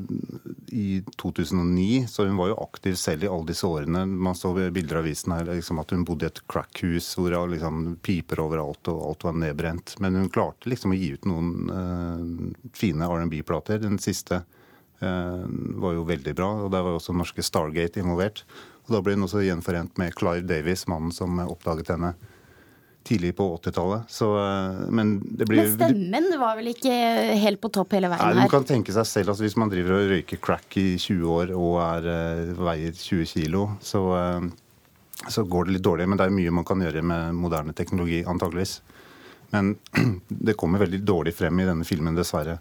i 0.77 1.03
2009, 1.17 2.05
så 2.09 2.27
hun 2.27 2.37
var 2.37 2.51
jo 2.51 2.59
aktiv 2.61 2.99
selv 3.01 3.25
i 3.25 3.31
alle 3.31 3.49
disse 3.49 3.67
årene. 3.67 4.05
Man 4.07 4.37
så 4.37 4.53
bilder 4.53 4.99
av 4.99 5.07
avisen 5.07 5.33
her 5.33 5.49
liksom, 5.49 5.81
at 5.81 5.95
hun 5.95 6.05
bodde 6.05 6.29
i 6.29 6.33
et 6.33 6.43
crackhus 6.51 7.15
hvor 7.17 7.33
det 7.33 7.41
liksom, 7.55 7.97
piper 8.05 8.43
overalt 8.45 8.93
og 8.93 9.01
alt 9.09 9.25
var 9.25 9.39
nedbrent. 9.41 9.97
Men 10.05 10.21
hun 10.21 10.29
klarte 10.29 10.69
liksom 10.69 10.93
å 10.93 10.99
gi 10.99 11.15
ut 11.17 11.25
noen 11.31 11.73
uh, 11.73 12.69
fine 12.77 13.09
R&B-plater. 13.09 13.81
Den 13.81 13.97
siste 14.03 14.43
uh, 14.45 15.47
var 15.81 15.97
jo 15.97 16.05
veldig 16.09 16.37
bra, 16.37 16.51
og 16.67 16.75
der 16.77 16.85
var 16.85 16.93
jo 16.93 17.01
også 17.01 17.17
norske 17.17 17.47
Stargate 17.47 18.05
involvert. 18.05 18.45
Og 18.85 18.99
Da 18.99 19.01
ble 19.01 19.17
hun 19.17 19.25
også 19.25 19.47
gjenforent 19.47 19.97
med 19.97 20.13
Clive 20.19 20.45
Davis, 20.45 20.85
mannen 20.93 21.15
som 21.15 21.41
oppdaget 21.47 21.97
henne 21.97 22.13
tidlig 23.05 23.37
på 23.37 23.47
80-tallet. 23.57 24.21
Eh, 24.23 24.89
men, 24.89 25.15
men 25.49 25.73
stemmen 25.75 26.29
var 26.41 26.57
vel 26.59 26.71
ikke 26.73 26.95
helt 27.43 27.61
på 27.61 27.71
topp 27.73 27.97
hele 27.97 28.11
veien 28.13 28.23
her? 28.23 28.39
Nei, 28.39 28.47
Du 28.49 28.53
kan 28.53 28.67
tenke 28.69 28.95
seg 28.97 29.07
selv 29.09 29.35
altså 29.35 29.45
Hvis 29.45 29.59
man 29.61 29.73
driver 29.73 29.99
og 29.99 30.13
røyker 30.15 30.41
crack 30.43 30.79
i 30.81 30.95
20 30.97 31.25
år 31.37 31.55
og 31.55 31.79
er, 31.85 32.11
eh, 32.15 32.53
veier 32.57 32.97
20 32.97 33.29
kilo, 33.35 33.67
så, 33.85 34.03
eh, 34.19 34.49
så, 35.29 35.45
går 35.45 35.69
det 35.69 35.77
litt 35.77 35.87
dårlig. 35.87 36.09
Men 36.09 36.21
det 36.21 36.29
er 36.29 36.37
mye 36.39 36.57
man 36.61 36.69
kan 36.69 36.81
gjøre 36.81 37.05
med 37.05 37.37
moderne 37.37 37.77
teknologi, 37.77 38.23
antageligvis. 38.25 38.79
Men 39.53 39.77
det 40.29 40.57
kommer 40.61 40.83
veldig 40.83 41.05
dårlig 41.05 41.35
frem 41.37 41.61
i 41.61 41.69
denne 41.69 41.85
filmen, 41.85 42.17
dessverre, 42.17 42.59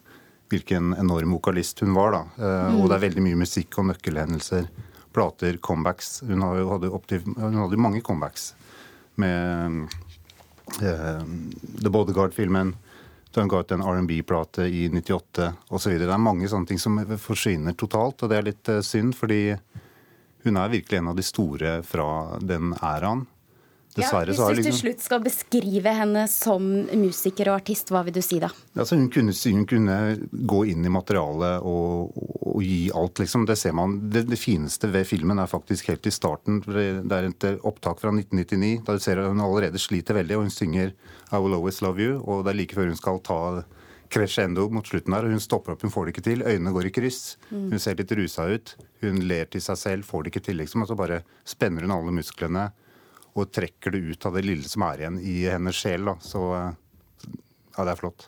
hvilken 0.52 0.92
enorm 1.00 1.38
vokalist 1.38 1.80
hun 1.86 1.96
var. 1.96 2.12
da. 2.12 2.24
Mm. 2.38 2.82
Og 2.82 2.90
det 2.90 2.98
er 2.98 3.08
veldig 3.08 3.24
mye 3.26 3.40
musikk 3.46 3.80
og 3.80 3.88
nøkkelhendelser. 3.94 4.68
Plater, 5.14 5.56
comebacks. 5.64 6.20
Hun 6.28 6.44
hadde, 6.44 6.92
opptil, 6.92 7.24
hun 7.38 7.62
hadde 7.64 7.80
mange 7.80 8.04
comebacks 8.06 8.52
med 9.16 9.88
The 10.80 11.90
Bodyguard-filmen. 11.90 12.74
Hun 13.36 13.48
ga 13.48 13.60
ut 13.60 13.72
en 13.72 13.82
R&B-plate 13.82 14.68
i 14.70 14.90
98 14.90 15.54
osv. 15.70 15.96
Det 15.98 16.06
er 16.06 16.22
mange 16.22 16.50
sånne 16.50 16.70
ting 16.70 16.82
som 16.82 17.00
forsvinner 17.18 17.74
totalt, 17.78 18.22
og 18.22 18.30
det 18.30 18.38
er 18.38 18.46
litt 18.46 18.70
eh, 18.70 18.84
synd, 18.86 19.16
fordi 19.18 19.56
hun 20.44 20.60
er 20.60 20.74
virkelig 20.74 21.00
en 21.00 21.10
av 21.14 21.18
de 21.18 21.26
store 21.26 21.80
fra 21.88 22.08
den 22.42 22.76
æraen. 22.78 23.26
Dessverre, 23.94 24.34
ja, 24.34 24.34
hvis 24.34 24.40
du 24.40 24.58
liksom... 24.58 24.72
til 24.72 24.80
slutt 24.80 25.04
skal 25.06 25.22
beskrive 25.22 25.92
henne 25.94 26.24
som 26.32 26.66
musiker 26.98 27.52
og 27.52 27.60
artist, 27.60 27.92
hva 27.94 28.02
vil 28.08 28.16
du 28.16 28.22
si 28.26 28.40
da? 28.42 28.50
Altså, 28.74 28.98
hun, 28.98 29.06
kunne, 29.14 29.36
hun, 29.36 29.68
kunne, 29.70 29.98
gå 30.54 30.62
inn 30.72 30.88
i 30.88 30.94
materialet 30.94 31.68
og, 31.70 32.16
og, 32.42 32.58
gi 32.64 32.88
alt, 32.96 33.22
liksom. 33.22 33.46
Det 33.50 33.58
ser 33.60 33.76
man. 33.78 34.00
Det, 34.14 34.26
det, 34.32 34.40
fineste 34.42 34.90
ved 34.94 35.06
filmen 35.10 35.42
er 35.44 35.52
faktisk 35.52 35.92
helt 35.94 36.10
i 36.10 36.16
starten. 36.16 36.64
Det 36.66 37.06
er 37.06 37.30
et 37.30 37.48
opptak 37.62 38.02
fra 38.02 38.14
1999. 38.16 38.82
Da 38.88 38.98
du 38.98 39.04
ser 39.04 39.22
at 39.22 39.30
hun 39.30 39.46
allerede 39.46 39.82
sliter 39.82 40.18
veldig, 40.18 40.40
og 40.40 40.48
hun 40.48 40.58
synger 40.58 40.94
'I 40.94 41.40
Will 41.40 41.60
Always 41.60 41.82
Love 41.86 42.02
You'. 42.02 42.20
Og 42.26 42.44
det 42.44 42.54
er 42.54 42.62
like 42.64 42.78
før 42.78 42.90
hun 42.90 43.00
skal 43.00 43.22
ta 43.22 43.40
crescendo 44.14 44.68
mot 44.70 44.86
slutten 44.88 45.14
her, 45.16 45.26
og 45.26 45.34
hun 45.34 45.42
stopper 45.42 45.74
opp, 45.74 45.82
hun 45.82 45.94
får 45.94 46.06
det 46.06 46.14
ikke 46.14 46.28
til. 46.30 46.46
Øynene 46.46 46.74
går 46.74 46.90
i 46.90 46.94
kryss. 46.94 47.38
Mm. 47.50 47.72
Hun 47.74 47.82
ser 47.82 47.98
litt 47.98 48.14
rusa 48.18 48.46
ut. 48.50 48.76
Hun 49.02 49.22
ler 49.30 49.50
til 49.50 49.62
seg 49.62 49.80
selv, 49.80 50.06
får 50.10 50.24
det 50.24 50.34
ikke 50.34 50.48
til, 50.50 50.62
liksom. 50.62 50.86
Og 50.86 50.92
så 50.92 50.98
bare 50.98 51.24
spenner 51.46 51.86
hun 51.86 51.94
alle 51.96 52.14
musklene 52.14 52.72
og 53.34 53.50
trekker 53.52 53.96
det 53.96 54.04
ut 54.14 54.26
av 54.30 54.38
det 54.38 54.46
lille 54.46 54.70
som 54.70 54.86
er 54.86 55.04
igjen 55.04 55.20
i 55.20 55.38
hennes 55.50 55.78
sjel. 55.78 56.06
Da. 56.12 56.18
Så 56.22 56.44
ja, 56.54 57.84
det 57.84 57.92
er 57.96 58.00
flott. 58.00 58.28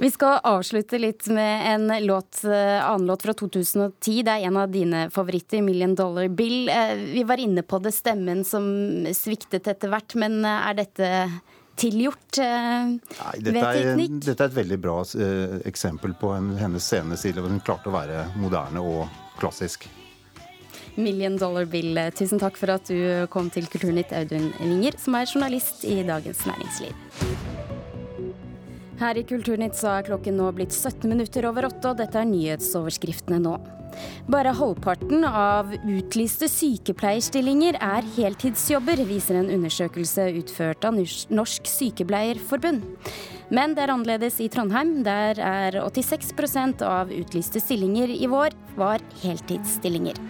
Vi 0.00 0.08
skal 0.08 0.38
avslutte 0.48 0.96
litt 0.98 1.26
med 1.28 1.66
en 1.74 2.06
låt, 2.06 2.44
eh, 2.44 2.80
annen 2.80 3.06
låt 3.06 3.22
fra 3.22 3.34
2010. 3.36 4.22
Det 4.24 4.32
er 4.32 4.46
en 4.48 4.56
av 4.56 4.70
dine 4.70 5.10
favoritter, 5.10 5.60
'Million 5.60 5.94
Dollar 5.94 6.28
Bill'. 6.28 6.70
Eh, 6.70 6.94
vi 6.96 7.22
var 7.22 7.36
inne 7.36 7.62
på 7.62 7.82
det, 7.82 7.92
stemmen 7.92 8.44
som 8.44 8.64
sviktet 9.12 9.68
etter 9.68 9.88
hvert. 9.92 10.14
Men 10.14 10.44
eh, 10.44 10.68
er 10.70 10.74
dette 10.74 11.30
tilgjort 11.76 12.38
Nei, 12.38 13.36
dette? 13.40 13.60
Er, 13.60 13.96
dette 14.08 14.40
er 14.40 14.48
et 14.48 14.56
veldig 14.56 14.80
bra 14.80 15.04
eksempel 15.64 16.14
på 16.14 16.32
en, 16.32 16.56
hennes 16.56 16.84
scenestil. 16.84 17.40
Hun 17.40 17.60
klarte 17.60 17.88
å 17.88 17.92
være 17.92 18.26
moderne 18.36 18.80
og 18.80 19.08
klassisk. 19.38 19.88
Million 20.96 21.36
Dollar 21.38 21.68
Bill, 21.70 21.98
tusen 22.16 22.40
takk 22.42 22.58
for 22.58 22.74
at 22.74 22.90
du 22.90 23.26
kom 23.32 23.50
til 23.52 23.68
Kulturnytt, 23.70 24.14
Audun 24.16 24.50
Winger, 24.58 24.98
som 24.98 25.16
er 25.18 25.28
journalist 25.30 25.84
i 25.88 26.00
Dagens 26.06 26.42
Næringsliv. 26.48 26.94
Her 29.00 29.16
i 29.16 29.24
Kulturnytt 29.24 29.78
så 29.78 29.94
er 29.94 30.08
klokken 30.10 30.36
nå 30.36 30.50
blitt 30.52 30.74
17 30.76 31.08
minutter 31.08 31.46
over 31.48 31.70
åtte, 31.70 31.92
og 31.92 32.00
dette 32.02 32.20
er 32.20 32.28
nyhetsoverskriftene 32.28 33.38
nå. 33.40 33.54
Bare 34.30 34.52
halvparten 34.54 35.24
av 35.26 35.72
utlyste 35.78 36.48
sykepleierstillinger 36.52 37.78
er 37.80 38.06
heltidsjobber, 38.16 39.00
viser 39.08 39.40
en 39.40 39.48
undersøkelse 39.56 40.28
utført 40.42 40.84
av 40.84 41.00
Norsk 41.32 41.70
Sykepleierforbund. 41.70 42.84
Men 43.50 43.74
det 43.74 43.86
er 43.86 43.94
annerledes 43.96 44.36
i 44.44 44.50
Trondheim. 44.52 45.00
Der 45.06 45.40
er 45.42 45.80
86% 45.80 46.84
av 46.86 47.10
utlyste 47.10 47.62
stillinger 47.62 48.12
i 48.12 48.28
vår 48.30 48.54
var 48.78 49.02
heltidsstillinger. 49.24 50.20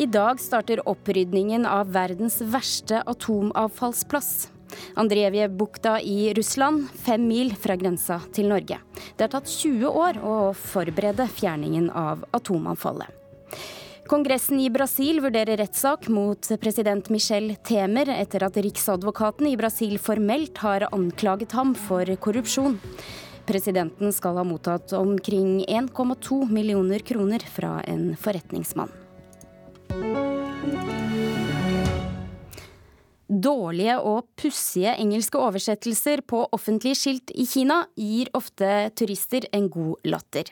I 0.00 0.06
dag 0.06 0.40
starter 0.40 0.80
opprydningen 0.88 1.66
av 1.66 1.92
verdens 1.92 2.40
verste 2.40 3.02
atomavfallsplass. 3.02 4.48
Andrejevbukta 4.94 6.00
i 6.00 6.34
Russland, 6.34 6.88
fem 6.94 7.26
mil 7.28 7.54
fra 7.56 7.76
grensa 7.76 8.20
til 8.32 8.48
Norge. 8.48 8.78
Det 9.16 9.26
har 9.26 9.32
tatt 9.34 9.50
20 9.50 9.90
år 9.90 10.20
å 10.22 10.36
forberede 10.56 11.26
fjerningen 11.28 11.90
av 11.90 12.24
atomavfallet. 12.36 13.16
Kongressen 14.10 14.58
i 14.58 14.70
Brasil 14.74 15.20
vurderer 15.22 15.60
rettssak 15.60 16.08
mot 16.10 16.48
president 16.58 17.12
Michel 17.14 17.52
Temer 17.62 18.10
etter 18.10 18.42
at 18.42 18.56
riksadvokaten 18.58 19.46
i 19.46 19.58
Brasil 19.60 20.00
formelt 20.02 20.58
har 20.64 20.88
anklaget 20.90 21.54
ham 21.54 21.76
for 21.78 22.10
korrupsjon. 22.18 22.80
Presidenten 23.46 24.10
skal 24.14 24.40
ha 24.40 24.46
mottatt 24.46 24.96
omkring 24.98 25.60
1,2 25.62 26.40
millioner 26.50 27.06
kroner 27.06 27.46
fra 27.54 27.76
en 27.86 28.16
forretningsmann. 28.18 28.90
Dårlige 33.40 33.96
og 34.04 34.26
pussige 34.40 34.92
engelske 35.00 35.38
oversettelser 35.40 36.22
på 36.28 36.42
offentlige 36.52 36.98
skilt 36.98 37.32
i 37.32 37.46
Kina 37.48 37.84
gir 37.96 38.30
ofte 38.36 38.90
turister 38.98 39.46
en 39.56 39.68
god 39.72 40.10
latter. 40.12 40.50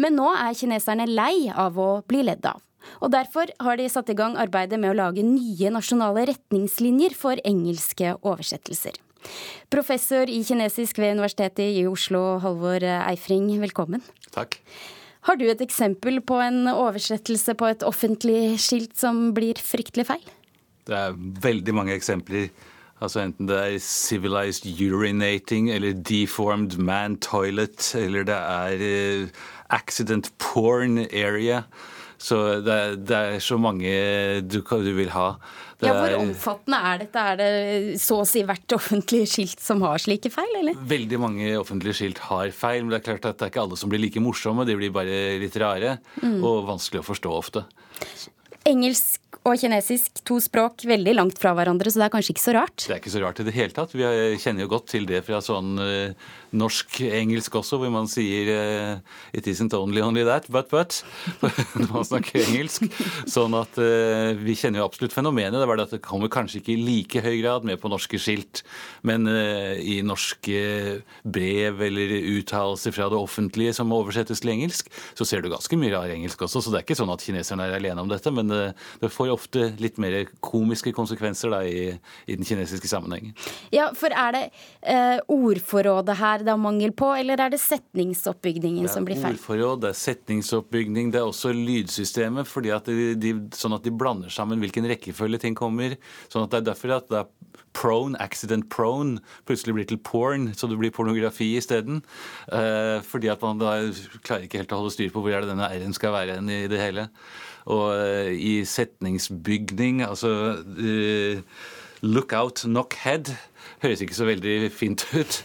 Men 0.00 0.16
nå 0.18 0.30
er 0.32 0.56
kineserne 0.56 1.06
lei 1.10 1.50
av 1.50 1.76
å 1.78 1.88
bli 2.08 2.22
ledd 2.26 2.46
av. 2.48 2.62
Og 3.00 3.12
Derfor 3.14 3.50
har 3.64 3.78
de 3.80 3.88
satt 3.90 4.10
i 4.12 4.16
gang 4.16 4.36
arbeidet 4.40 4.78
med 4.80 4.92
å 4.92 4.98
lage 4.98 5.24
nye 5.24 5.72
nasjonale 5.72 6.26
retningslinjer 6.32 7.16
for 7.16 7.40
engelske 7.44 8.14
oversettelser. 8.20 8.98
Professor 9.72 10.28
i 10.28 10.42
kinesisk 10.44 11.00
ved 11.00 11.16
Universitetet 11.16 11.78
i 11.80 11.86
Oslo, 11.88 12.38
Halvor 12.44 12.84
Eifring, 12.84 13.48
velkommen. 13.62 14.04
Takk. 14.36 14.60
Har 15.24 15.40
du 15.40 15.46
et 15.48 15.62
eksempel 15.64 16.20
på 16.20 16.36
en 16.44 16.68
oversettelse 16.68 17.56
på 17.56 17.70
et 17.72 17.84
offentlig 17.88 18.58
skilt 18.60 18.92
som 19.00 19.30
blir 19.36 19.56
fryktelig 19.56 20.10
feil? 20.10 20.26
Det 20.86 20.96
er 20.96 21.18
veldig 21.18 21.74
mange 21.74 21.96
eksempler. 21.96 22.48
Altså 23.02 23.24
Enten 23.24 23.48
det 23.48 23.56
er 23.58 23.78
'civilized 23.78 24.66
urinating' 24.66 25.70
eller 25.70 25.92
'deformed 25.92 26.78
man 26.78 27.16
toilet' 27.16 27.94
eller 27.94 28.22
det 28.22 28.34
er 28.34 29.24
uh, 29.24 29.28
'accident 29.70 30.30
porn 30.38 30.98
area'. 30.98 31.62
Så 32.18 32.36
det 32.64 32.72
er, 32.72 32.94
det 32.96 33.16
er 33.16 33.38
så 33.38 33.58
mange 33.60 33.90
du, 34.48 34.60
du 34.60 34.92
vil 34.96 35.10
ha. 35.10 35.34
Det 35.80 35.88
ja, 35.90 35.94
Hvor 35.98 36.22
omfattende 36.22 36.78
er 36.78 37.00
dette? 37.02 37.18
Er 37.18 37.36
det 37.36 38.00
så 38.00 38.20
å 38.22 38.28
si 38.28 38.44
hvert 38.46 38.76
offentlig 38.76 39.24
skilt 39.28 39.60
som 39.60 39.82
har 39.84 39.98
slike 40.00 40.30
feil, 40.32 40.52
eller? 40.60 40.78
Veldig 40.88 41.18
mange 41.20 41.50
offentlige 41.58 41.98
skilt 41.98 42.22
har 42.30 42.54
feil, 42.54 42.84
men 42.84 42.94
det 42.94 43.00
er 43.02 43.08
klart 43.10 43.26
at 43.28 43.40
det 43.40 43.48
er 43.48 43.52
ikke 43.52 43.64
alle 43.66 43.76
som 43.80 43.92
blir 43.92 44.00
like 44.00 44.22
morsomme. 44.24 44.64
De 44.64 44.78
blir 44.78 44.94
bare 44.94 45.18
litt 45.42 45.58
rare 45.60 45.98
og 46.22 46.64
vanskelig 46.70 47.02
å 47.02 47.08
forstå 47.10 47.34
ofte. 47.34 47.66
Engelsk 48.64 49.20
og 49.44 49.58
kinesisk, 49.60 50.22
to 50.24 50.38
språk, 50.40 50.86
veldig 50.88 51.12
langt 51.18 51.40
fra 51.40 51.50
hverandre, 51.56 51.90
så 51.92 52.00
det 52.00 52.06
er 52.06 52.12
kanskje 52.14 52.32
ikke 52.32 52.42
så 52.46 52.54
rart. 52.56 52.78
Det 52.80 52.94
er 52.94 53.00
ikke 53.02 53.12
så 53.12 53.20
rart 53.20 53.42
i 53.42 53.44
det 53.44 53.52
hele 53.52 53.76
tatt. 53.76 53.92
Vi 53.92 54.04
kjenner 54.40 54.64
jo 54.64 54.70
godt 54.72 54.86
til 54.94 55.04
det 55.08 55.20
fra 55.26 55.42
sånn 55.44 55.74
uh, 55.76 56.30
norsk-engelsk 56.56 57.58
også, 57.60 57.76
hvor 57.82 57.92
man 57.92 58.08
sier 58.08 58.48
uh, 58.48 59.18
'it 59.36 59.50
isn't 59.52 59.76
only 59.76 60.00
only 60.00 60.24
that, 60.24 60.48
but 60.48 60.70
but' 60.72 61.02
når 61.76 61.92
man 61.92 62.08
snakker 62.08 62.40
engelsk. 62.40 62.88
Sånn 63.28 63.52
at 63.58 63.76
uh, 63.76 64.32
vi 64.40 64.56
kjenner 64.56 64.80
jo 64.80 64.86
absolutt 64.88 65.12
fenomenet. 65.12 65.60
Det 65.60 65.68
bare 65.68 65.82
det 65.82 65.88
at 65.90 65.96
det 65.98 66.08
kommer 66.08 66.32
kanskje 66.32 66.62
ikke 66.62 66.72
i 66.78 66.80
like 66.80 67.24
høy 67.26 67.36
grad 67.42 67.68
med 67.68 67.82
på 67.82 67.92
norske 67.92 68.16
skilt, 68.16 68.64
men 69.04 69.28
i 69.28 69.98
norske 70.04 71.02
brev 71.20 71.82
eller 71.84 72.16
uttalelser 72.38 72.94
fra 72.96 73.10
det 73.12 73.20
offentlige 73.20 73.74
som 73.76 73.92
oversettes 73.92 74.40
til 74.40 74.54
engelsk, 74.54 74.88
så 75.12 75.28
ser 75.28 75.44
du 75.44 75.50
ganske 75.52 75.76
mye 75.76 75.92
rar 75.92 76.08
engelsk 76.08 76.46
også. 76.46 76.64
Så 76.64 76.72
det 76.72 76.80
er 76.80 76.86
ikke 76.86 76.96
sånn 76.96 77.12
at 77.12 77.24
kineserne 77.24 77.68
er 77.68 77.76
alene 77.76 78.00
om 78.00 78.08
dette, 78.08 78.32
men 78.32 78.48
det 78.48 79.12
får 79.12 79.33
ofte 79.34 79.70
litt 79.82 79.98
mer 80.02 80.16
komiske 80.44 80.92
konsekvenser 80.94 81.52
da, 81.52 81.60
i, 81.66 81.94
i 82.26 82.38
den 82.38 82.46
kinesiske 82.46 82.90
sammenhengen. 82.90 83.34
Ja, 83.74 83.90
for 83.98 84.14
er 84.14 84.34
det 84.36 84.42
eh, 84.80 85.18
ordforrådet 85.30 86.18
her 86.20 86.44
det 86.46 86.54
er 86.54 86.60
mangel 86.60 86.94
på, 86.96 87.10
eller 87.18 87.40
er 87.44 87.54
det 87.54 87.60
setningsoppbygningen 87.62 88.88
som 88.90 89.06
blir 89.06 89.20
feil? 89.20 89.38
Ordforråd, 89.38 89.84
det 89.84 89.92
er 89.92 90.00
setningsoppbygning, 90.02 91.12
det 91.14 91.22
er 91.22 91.28
også 91.28 91.54
lydsystemet, 91.56 92.50
fordi 92.50 92.74
at 92.74 92.90
de, 92.90 93.12
de, 93.20 93.34
sånn 93.56 93.76
at 93.76 93.86
de 93.86 93.94
blander 93.94 94.32
sammen 94.32 94.62
hvilken 94.62 94.88
rekkefølge 94.90 95.44
ting 95.46 95.58
kommer. 95.58 95.98
Sånn 96.32 96.46
at 96.46 96.54
det 96.54 96.62
er 96.62 96.70
derfor 96.72 96.98
at 96.98 97.10
det 97.12 97.24
er 97.24 97.32
prone, 97.74 98.18
accident 98.22 98.68
prone, 98.72 99.18
plutselig 99.48 99.74
blir 99.76 99.88
til 99.90 100.00
porn, 100.04 100.52
så 100.54 100.68
det 100.70 100.78
blir 100.80 100.94
pornografi 100.94 101.54
isteden. 101.58 102.02
Eh, 102.52 103.00
fordi 103.06 103.32
at 103.32 103.42
man 103.44 103.60
da 103.60 103.76
klarer 104.22 104.46
ikke 104.46 104.62
helt 104.62 104.74
å 104.74 104.82
holde 104.82 104.94
styr 104.94 105.10
på 105.14 105.24
hvor 105.24 105.34
er 105.34 105.44
det 105.44 105.52
denne 105.52 105.70
R-en 105.74 105.96
skal 105.96 106.14
være 106.14 106.38
i 106.38 106.64
det 106.70 106.80
hele. 106.80 107.08
Og 107.70 107.86
eh, 107.96 108.34
i 108.36 108.54
setningsbygning, 108.68 110.04
altså 110.04 110.60
eh, 110.76 111.42
Look 112.04 112.34
out, 112.36 112.66
knock 112.68 112.98
head. 113.00 113.30
Høres 113.80 114.02
ikke 114.04 114.16
så 114.16 114.26
veldig 114.28 114.68
fint 114.74 115.06
ut. 115.16 115.38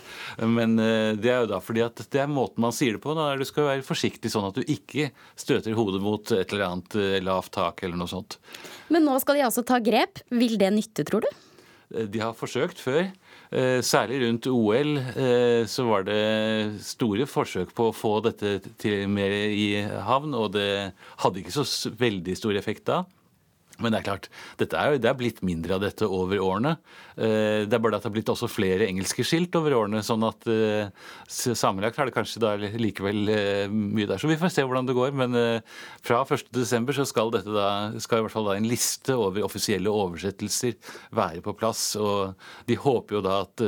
Men 0.44 0.76
eh, 0.84 1.14
det 1.16 1.32
er 1.32 1.46
jo 1.46 1.52
da 1.54 1.62
fordi 1.64 1.86
at 1.86 2.02
det 2.12 2.20
er 2.20 2.32
måten 2.32 2.66
man 2.66 2.76
sier 2.76 2.98
det 2.98 3.04
på. 3.04 3.16
Da. 3.16 3.32
Du 3.40 3.48
skal 3.48 3.70
være 3.70 3.88
forsiktig 3.88 4.32
sånn 4.34 4.50
at 4.50 4.60
du 4.60 4.66
ikke 4.68 5.10
støter 5.40 5.78
hodet 5.78 6.04
mot 6.04 6.36
et 6.36 6.52
eller 6.52 6.68
annet 6.68 7.24
lavt 7.24 7.54
tak 7.56 7.86
eller 7.88 8.00
noe 8.00 8.12
sånt. 8.12 8.40
Men 8.92 9.08
nå 9.08 9.16
skal 9.24 9.40
de 9.40 9.48
altså 9.48 9.64
ta 9.68 9.80
grep. 9.84 10.20
Vil 10.36 10.60
det 10.60 10.74
nytte, 10.76 11.08
tror 11.08 11.24
du? 11.24 11.32
De 11.90 12.20
har 12.22 12.36
forsøkt 12.38 12.84
før. 12.84 13.08
Eh, 13.50 13.80
Særlig 13.82 14.20
rundt 14.22 14.48
OL 14.48 14.98
eh, 14.98 15.64
så 15.66 15.86
var 15.88 16.04
det 16.06 16.82
store 16.86 17.26
forsøk 17.26 17.72
på 17.74 17.88
å 17.90 17.96
få 17.96 18.20
dette 18.22 18.60
til 18.78 19.08
mer 19.10 19.34
i 19.34 19.72
havn, 20.06 20.36
og 20.38 20.52
det 20.54 20.92
hadde 21.24 21.42
ikke 21.42 21.56
så 21.58 21.94
veldig 21.98 22.36
stor 22.38 22.60
effekt 22.60 22.86
da. 22.92 23.04
Men 23.80 23.94
det 23.94 24.02
er 24.02 24.08
klart, 24.10 24.28
er 24.60 24.98
det 25.00 25.08
er 25.10 25.18
blitt 25.18 25.42
mindre 25.46 25.78
av 25.78 25.84
dette 25.84 26.08
over 26.08 26.42
årene. 26.44 26.76
Eh, 27.16 27.66
Det 27.70 27.76
er 27.76 27.82
bare 27.84 27.98
at 27.98 28.04
det 28.04 28.10
har 28.10 28.16
blitt 28.16 28.32
også 28.32 28.50
flere 28.52 28.88
engelske 28.88 29.24
skilt 29.28 29.56
over 29.56 29.76
årene, 29.78 30.02
sånn 30.06 30.24
at 30.28 30.48
eh, 30.52 30.92
sammenlagt 31.30 32.00
er 32.00 32.10
det 32.10 32.16
kanskje 32.16 32.42
da 32.44 32.54
likevel 32.60 33.32
eh, 33.34 33.72
mye 33.72 34.08
der. 34.10 34.20
Så 34.20 34.30
vi 34.30 34.38
får 34.40 34.54
se 34.54 34.66
hvordan 34.68 34.88
det 34.90 34.98
går. 34.98 35.16
Men 35.20 35.36
fra 36.06 36.22
1.12. 36.26 36.94
så 37.00 37.06
skal 37.08 37.32
dette 37.34 37.54
da, 37.54 37.70
skal 38.00 38.22
i 38.22 38.26
hvert 38.26 38.36
fall 38.36 38.50
da 38.50 38.58
en 38.60 38.68
liste 38.70 39.16
over 39.16 39.46
offisielle 39.48 39.92
oversettelser 39.92 40.76
være 41.16 41.44
på 41.46 41.56
plass. 41.60 41.84
Og 42.00 42.36
de 42.70 42.80
håper 42.80 43.20
jo 43.20 43.24
da 43.26 43.42
at 43.46 43.64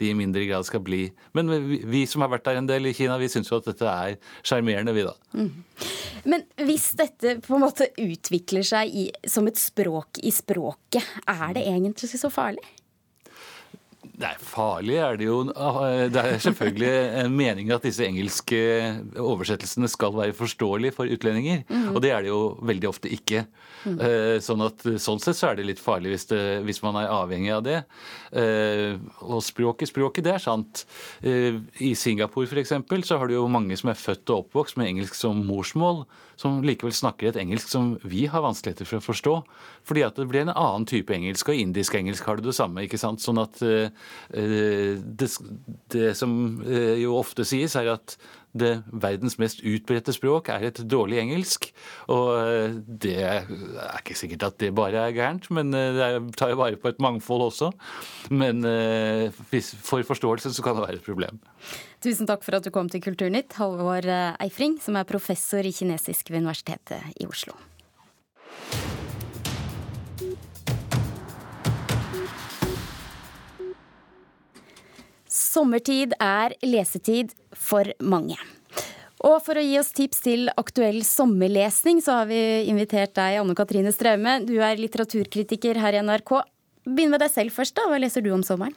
de 0.00 0.10
i 0.10 0.16
mindre 0.16 0.44
grad 0.48 0.66
skal 0.66 0.82
bli 0.84 1.02
Men 1.36 1.50
vi, 1.68 2.04
som 2.08 2.22
har 2.24 2.30
vært 2.32 2.46
der 2.48 2.60
en 2.60 2.68
del 2.68 2.88
i 2.90 2.94
Kina, 2.96 3.18
vi 3.20 3.28
syns 3.30 3.50
jo 3.50 3.58
at 3.60 3.68
dette 3.70 3.86
er 3.86 4.16
sjarmerende, 4.46 4.94
vi 4.96 5.06
da. 5.06 5.14
Men 6.28 6.44
hvis 6.66 6.90
dette 6.98 7.36
på 7.44 7.56
en 7.56 7.62
måte 7.64 7.88
utvikler 8.00 8.64
seg 8.66 8.92
i, 8.92 9.06
som 9.30 9.39
et 9.48 9.60
språk 9.60 10.20
i 10.26 10.32
språket, 10.34 11.06
er 11.26 11.54
det 11.56 11.64
egentlig 11.64 12.10
så 12.20 12.30
farlig? 12.32 12.66
Nei, 14.20 14.34
farlig 14.44 14.98
er 15.00 15.16
det 15.16 15.24
jo. 15.30 15.38
Det 15.48 16.20
er 16.20 16.38
selvfølgelig 16.44 16.90
en 17.22 17.32
mening 17.38 17.70
at 17.72 17.86
disse 17.86 18.04
engelske 18.04 18.58
oversettelsene 19.16 19.88
skal 19.88 20.12
være 20.18 20.34
forståelige 20.36 20.92
for 20.96 21.08
utlendinger. 21.08 21.62
Og 21.94 22.02
det 22.04 22.12
er 22.12 22.26
det 22.26 22.32
jo 22.32 22.40
veldig 22.68 22.90
ofte 22.90 23.08
ikke. 23.16 23.46
Eh, 23.88 24.36
Sånn 24.44 24.60
at 24.66 24.84
sånn 25.00 25.22
sett 25.24 25.38
så 25.38 25.50
er 25.50 25.56
det 25.60 25.64
litt 25.70 25.80
farlig 25.80 26.12
hvis, 26.12 26.26
det, 26.28 26.40
hvis 26.68 26.82
man 26.84 26.98
er 27.00 27.08
avhengig 27.14 27.54
av 27.56 27.64
det. 27.64 27.78
Eh, 28.36 28.98
Og 29.24 29.40
språket, 29.46 29.88
språket, 29.88 30.26
det 30.26 30.34
er 30.36 30.44
sant. 30.44 30.84
Eh, 31.24 31.56
I 31.80 31.94
Singapore 31.96 32.44
f.eks. 32.50 32.74
så 33.08 33.18
har 33.20 33.30
du 33.30 33.38
jo 33.38 33.46
mange 33.48 33.76
som 33.80 33.88
er 33.92 33.98
født 34.00 34.28
og 34.34 34.44
oppvokst 34.46 34.76
med 34.80 34.90
engelsk 34.92 35.16
som 35.16 35.40
morsmål, 35.48 36.04
som 36.40 36.60
likevel 36.64 36.92
snakker 36.96 37.30
et 37.32 37.40
engelsk 37.40 37.68
som 37.68 37.94
vi 38.04 38.26
har 38.32 38.44
vanskeligheter 38.44 38.88
for 38.88 39.00
å 39.00 39.04
forstå. 39.04 39.34
Fordi 39.88 40.04
at 40.06 40.16
det 40.20 40.28
blir 40.30 40.44
en 40.46 40.52
annen 40.54 40.86
type 40.88 41.12
engelsk, 41.12 41.48
og 41.52 41.58
indisk 41.60 41.96
engelsk 41.98 42.24
har 42.28 42.40
du 42.40 42.46
det 42.48 42.56
samme. 42.56 42.84
ikke 42.86 43.00
sant? 43.00 43.20
Sånn 43.24 43.40
at 43.42 43.60
eh, 43.64 43.88
eh, 43.88 44.09
det, 44.30 45.30
det 45.92 46.12
som 46.18 46.32
eh, 46.66 47.00
jo 47.02 47.16
ofte 47.18 47.46
sies, 47.48 47.76
er 47.78 47.92
at 47.94 48.16
det 48.56 48.80
verdens 48.90 49.36
mest 49.38 49.60
utbredte 49.62 50.12
språk 50.14 50.50
er 50.50 50.64
et 50.66 50.80
dårlig 50.90 51.20
engelsk. 51.22 51.68
Og 52.10 52.32
eh, 52.40 52.74
det 53.04 53.16
er 53.22 53.46
ikke 54.00 54.16
sikkert 54.18 54.48
at 54.48 54.58
det 54.62 54.72
bare 54.76 55.06
er 55.06 55.14
gærent, 55.14 55.46
men 55.54 55.74
eh, 55.76 55.94
det 55.94 56.36
tar 56.38 56.52
jo 56.54 56.60
vare 56.60 56.80
på 56.80 56.90
et 56.90 57.00
mangfold 57.02 57.46
også. 57.50 57.70
Men 58.34 58.64
eh, 58.66 59.30
for 59.30 60.06
forståelse 60.06 60.54
så 60.56 60.66
kan 60.66 60.78
det 60.78 60.86
være 60.86 61.00
et 61.00 61.06
problem. 61.06 61.40
Tusen 62.02 62.28
takk 62.28 62.42
for 62.46 62.56
at 62.56 62.66
du 62.66 62.72
kom 62.74 62.88
til 62.90 63.02
Kulturnytt, 63.04 63.54
Halvor 63.60 64.06
eh, 64.08 64.34
Eifring, 64.42 64.80
som 64.82 64.98
er 64.98 65.08
professor 65.08 65.66
i 65.66 65.74
kinesisk 65.74 66.32
ved 66.32 66.42
Universitetet 66.42 67.20
i 67.20 67.28
Oslo. 67.30 67.54
Sommertid 75.50 76.12
er 76.22 76.54
lesetid 76.62 77.32
for 77.56 77.88
mange. 77.98 78.36
Og 79.26 79.40
for 79.44 79.58
å 79.58 79.64
gi 79.64 79.74
oss 79.80 79.90
tips 79.96 80.22
til 80.24 80.46
aktuell 80.60 81.02
sommerlesning, 81.04 81.98
så 82.04 82.20
har 82.20 82.30
vi 82.30 82.38
invitert 82.70 83.16
deg, 83.18 83.40
Anne 83.40 83.56
Katrine 83.58 83.90
Straume. 83.92 84.38
Du 84.46 84.54
er 84.62 84.80
litteraturkritiker 84.80 85.80
her 85.82 85.98
i 85.98 86.04
NRK. 86.06 86.36
Begynn 86.86 87.12
med 87.12 87.20
deg 87.24 87.32
selv 87.34 87.56
først, 87.56 87.74
da. 87.76 87.88
Hva 87.90 87.98
leser 88.00 88.24
du 88.24 88.30
om 88.32 88.44
sommeren? 88.46 88.76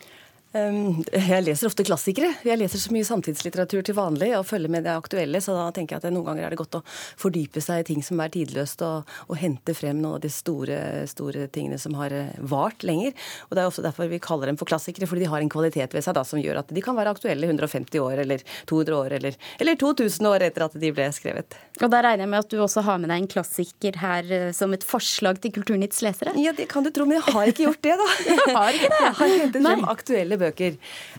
Um, 0.54 1.02
Jeg 1.10 1.42
leser 1.48 1.66
ofte 1.66 1.82
klassikere. 1.86 2.30
Jeg 2.46 2.60
leser 2.62 2.78
så 2.78 2.92
mye 2.94 3.06
samtidslitteratur 3.08 3.82
til 3.88 3.96
vanlig 3.98 4.30
og 4.38 4.46
følger 4.46 4.70
med 4.70 4.84
det 4.86 4.94
aktuelle, 4.94 5.40
så 5.42 5.56
da 5.58 5.64
tenker 5.74 5.96
jeg 5.98 6.04
at 6.04 6.14
noen 6.14 6.28
ganger 6.28 6.46
er 6.46 6.54
det 6.54 6.60
godt 6.60 6.78
å 6.78 6.82
fordype 7.18 7.62
seg 7.64 7.82
i 7.82 7.88
ting 7.88 8.04
som 8.06 8.22
er 8.22 8.30
tidløst, 8.34 8.84
og, 8.86 9.10
og 9.26 9.40
hente 9.42 9.74
frem 9.74 9.98
noen 9.98 10.20
av 10.20 10.22
de 10.22 10.30
store, 10.30 10.78
store 11.10 11.48
tingene 11.54 11.80
som 11.82 11.98
har 11.98 12.14
eh, 12.14 12.30
vart 12.38 12.86
lenger. 12.86 13.16
Og 13.48 13.56
Det 13.56 13.64
er 13.64 13.72
ofte 13.72 13.86
derfor 13.86 14.12
vi 14.12 14.20
kaller 14.22 14.52
dem 14.52 14.60
for 14.62 14.70
klassikere, 14.70 15.10
fordi 15.10 15.26
de 15.26 15.32
har 15.34 15.42
en 15.42 15.50
kvalitet 15.50 15.98
ved 15.98 16.06
seg 16.06 16.14
da, 16.20 16.26
som 16.28 16.42
gjør 16.42 16.62
at 16.62 16.70
de 16.70 16.86
kan 16.86 16.98
være 17.00 17.16
aktuelle 17.18 17.50
150 17.50 17.98
år 18.04 18.22
eller 18.28 18.46
200 18.70 19.00
år 19.00 19.18
eller, 19.18 19.40
eller 19.58 19.82
2000 19.82 20.30
år 20.30 20.48
etter 20.52 20.68
at 20.68 20.78
de 20.86 20.94
ble 20.94 21.10
skrevet. 21.18 21.58
Og 21.82 21.90
da 21.90 22.04
regner 22.06 22.28
jeg 22.28 22.34
med 22.36 22.44
at 22.46 22.54
du 22.54 22.60
også 22.62 22.86
har 22.86 23.02
med 23.02 23.10
deg 23.10 23.24
en 23.24 23.32
klassiker 23.34 23.98
her 24.04 24.30
eh, 24.30 24.46
som 24.54 24.78
et 24.78 24.86
forslag 24.86 25.42
til 25.42 25.56
Kulturnytts 25.58 26.06
lesere? 26.06 26.38
Ja, 26.38 26.54
det 26.54 26.70
kan 26.70 26.86
du 26.86 26.94
tro, 26.94 27.10
men 27.10 27.18
jeg 27.18 27.34
har 27.34 27.50
ikke 27.50 27.66
gjort 27.66 27.84
det, 27.90 27.98
da. 27.98 28.10
Jeg 28.44 28.54
har 28.54 28.76
ikke 28.78 28.90
det? 28.92 29.02
Jeg 29.04 29.16
har 29.18 29.32
hentet 29.40 29.66
frem 29.66 29.86
aktuelle 29.90 30.38
bøker. 30.38 30.43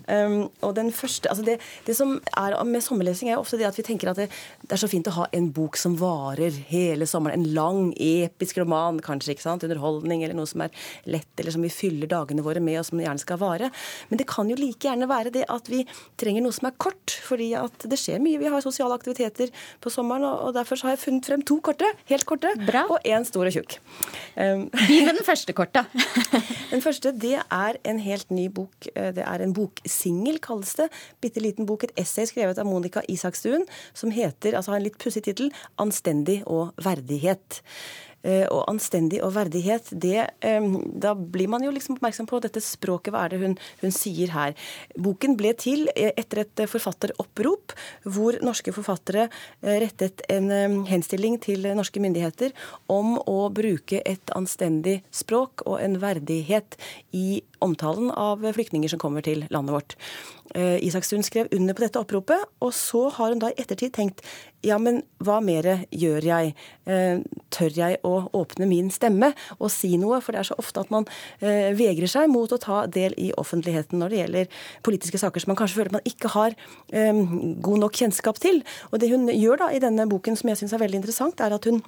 Um, 0.06 0.50
og 0.64 0.74
den 0.78 0.92
første, 0.94 1.30
altså 1.32 1.44
det, 1.46 1.58
det 1.86 1.96
som 1.96 2.16
er 2.36 2.56
med 2.68 2.84
sommerlesing, 2.84 3.30
er 3.32 3.40
ofte 3.40 3.58
det 3.60 3.68
at 3.68 3.78
vi 3.78 3.86
tenker 3.86 4.12
at 4.12 4.20
det, 4.20 4.28
det 4.62 4.76
er 4.76 4.82
så 4.82 4.90
fint 4.90 5.10
å 5.10 5.16
ha 5.18 5.26
en 5.34 5.50
bok 5.54 5.78
som 5.80 5.96
varer 6.00 6.54
hele 6.70 7.08
sommeren. 7.10 7.42
En 7.42 7.56
lang, 7.56 7.92
episk 7.98 8.62
roman, 8.62 9.00
kanskje. 9.04 9.34
ikke 9.34 9.46
sant? 9.46 9.66
Underholdning 9.66 10.24
eller 10.24 10.38
noe 10.38 10.50
som 10.50 10.64
er 10.64 10.74
lett, 11.10 11.30
eller 11.38 11.56
som 11.56 11.64
vi 11.64 11.72
fyller 11.72 12.10
dagene 12.10 12.44
våre 12.46 12.62
med, 12.62 12.78
og 12.80 12.88
som 12.88 13.02
gjerne 13.02 13.22
skal 13.22 13.40
vare. 13.42 13.72
Men 14.10 14.22
det 14.22 14.28
kan 14.30 14.50
jo 14.50 14.58
like 14.60 14.86
gjerne 14.86 15.10
være 15.10 15.34
det 15.34 15.48
at 15.52 15.68
vi 15.72 15.82
trenger 16.20 16.44
noe 16.44 16.54
som 16.54 16.70
er 16.70 16.78
kort, 16.78 17.18
fordi 17.26 17.52
at 17.58 17.88
det 17.90 17.98
skjer 18.00 18.22
mye. 18.22 18.40
Vi 18.40 18.52
har 18.52 18.64
sosiale 18.64 18.96
aktiviteter 18.96 19.52
på 19.82 19.92
sommeren, 19.92 20.26
og 20.28 20.44
og 20.44 20.54
derfor 20.56 20.78
så 20.78 20.88
har 20.88 20.96
jeg 20.96 21.02
funnet 21.04 21.28
frem 21.28 21.42
to 21.46 21.58
korte, 21.64 21.88
helt 22.10 22.26
korte, 22.28 22.52
Bra. 22.66 22.84
og 22.90 22.98
én 23.08 23.24
stor 23.26 23.48
og 23.48 23.54
tjukk. 23.54 23.78
Um, 24.36 24.66
Begynn 24.74 25.08
med 25.08 25.18
den 25.18 25.26
første 25.26 25.54
korta. 25.56 25.84
den 26.72 26.84
første 26.84 27.14
det 27.24 27.38
er 27.40 27.80
en 27.84 28.00
helt 28.02 28.30
ny 28.34 28.48
bok. 28.52 28.88
Det 29.14 29.24
er 29.26 29.44
en 29.44 29.54
boksingel, 29.56 30.40
kalles 30.44 30.74
det. 30.80 30.88
Bitte 31.24 31.42
liten 31.42 31.68
bok, 31.68 31.86
et 31.86 31.94
essay 32.00 32.28
skrevet 32.30 32.58
av 32.60 32.68
Monica 32.68 33.02
Isakstuen, 33.08 33.66
som 33.94 34.12
heter, 34.14 34.54
altså 34.54 34.74
har 34.74 34.82
en 34.82 34.88
litt 34.88 34.98
pussig 34.98 35.24
tittel, 35.26 35.52
'Anstendig 35.78 36.42
og 36.46 36.74
verdighet'. 36.82 37.62
Eh, 38.24 38.46
og 38.48 38.64
anstendig 38.70 39.20
og 39.24 39.34
verdighet, 39.36 39.90
det, 40.00 40.26
da 40.40 41.12
blir 41.14 41.50
man 41.52 41.64
jo 41.64 41.72
liksom 41.74 41.98
oppmerksom 41.98 42.28
på 42.30 42.40
dette 42.44 42.62
språket. 42.64 43.12
Hva 43.12 43.26
er 43.26 43.34
det 43.34 43.40
hun, 43.42 43.56
hun 43.82 43.94
sier 43.94 44.32
her? 44.32 44.54
Boken 44.96 45.36
ble 45.38 45.52
til 45.60 45.86
etter 45.94 46.44
et 46.44 46.64
forfatteropprop, 46.70 47.74
hvor 48.08 48.38
norske 48.44 48.72
forfattere 48.74 49.28
rettet 49.62 50.24
en 50.32 50.50
henstilling 50.88 51.36
til 51.42 51.68
norske 51.76 52.00
myndigheter 52.02 52.54
om 52.92 53.18
å 53.20 53.48
bruke 53.54 54.00
et 54.04 54.34
anstendig 54.36 55.00
språk 55.14 55.66
og 55.68 55.80
en 55.82 55.98
verdighet 56.02 56.78
i 57.12 57.42
omtalen 57.64 58.10
av 58.10 58.44
flyktninger 58.56 58.92
som 58.92 59.00
kommer 59.00 59.24
til 59.24 59.44
landet 59.52 59.76
vårt. 59.76 59.96
Eh, 60.54 60.76
Isakstuen 60.86 61.24
skrev 61.24 61.48
under 61.52 61.74
på 61.74 61.84
dette 61.84 62.00
oppropet, 62.00 62.42
og 62.60 62.74
så 62.76 63.08
har 63.16 63.32
hun 63.32 63.40
da 63.42 63.50
i 63.50 63.56
ettertid 63.60 63.94
tenkt 63.96 64.24
ja, 64.64 64.78
men 64.80 65.02
hva 65.20 65.40
mer 65.44 65.66
gjør 65.92 66.24
jeg? 66.24 66.54
Eh, 66.88 67.20
tør 67.52 67.74
jeg 67.76 67.98
å 68.06 68.13
åpne 68.36 68.68
min 68.70 68.90
stemme 68.94 69.32
og 69.58 69.72
si 69.72 69.94
noe? 70.00 70.20
For 70.24 70.34
det 70.34 70.42
er 70.42 70.50
så 70.50 70.58
ofte 70.60 70.84
at 70.84 70.92
man 70.94 71.08
eh, 71.40 71.72
vegrer 71.76 72.10
seg 72.10 72.30
mot 72.32 72.52
å 72.52 72.60
ta 72.60 72.84
del 72.90 73.16
i 73.20 73.30
offentligheten 73.40 74.00
når 74.00 74.12
det 74.12 74.22
gjelder 74.22 74.62
politiske 74.86 75.20
saker 75.20 75.42
som 75.42 75.54
man 75.54 75.60
kanskje 75.60 75.80
føler 75.80 75.98
man 75.98 76.08
ikke 76.08 76.30
har 76.34 76.54
god 76.94 77.80
nok 77.80 77.96
kjennskap 77.98 78.38
til. 78.42 78.60
Og 78.92 79.00
det 79.02 79.10
hun 79.10 79.26
gjør 79.30 79.64
da 79.64 79.68
i 79.74 79.82
denne 79.82 80.06
boken 80.10 80.38
som 80.38 80.50
jeg 80.50 80.60
syns 80.60 80.74
er 80.76 80.82
veldig 80.82 81.00
interessant, 81.00 81.40
er 81.42 81.54
at 81.56 81.68
hun 81.68 81.82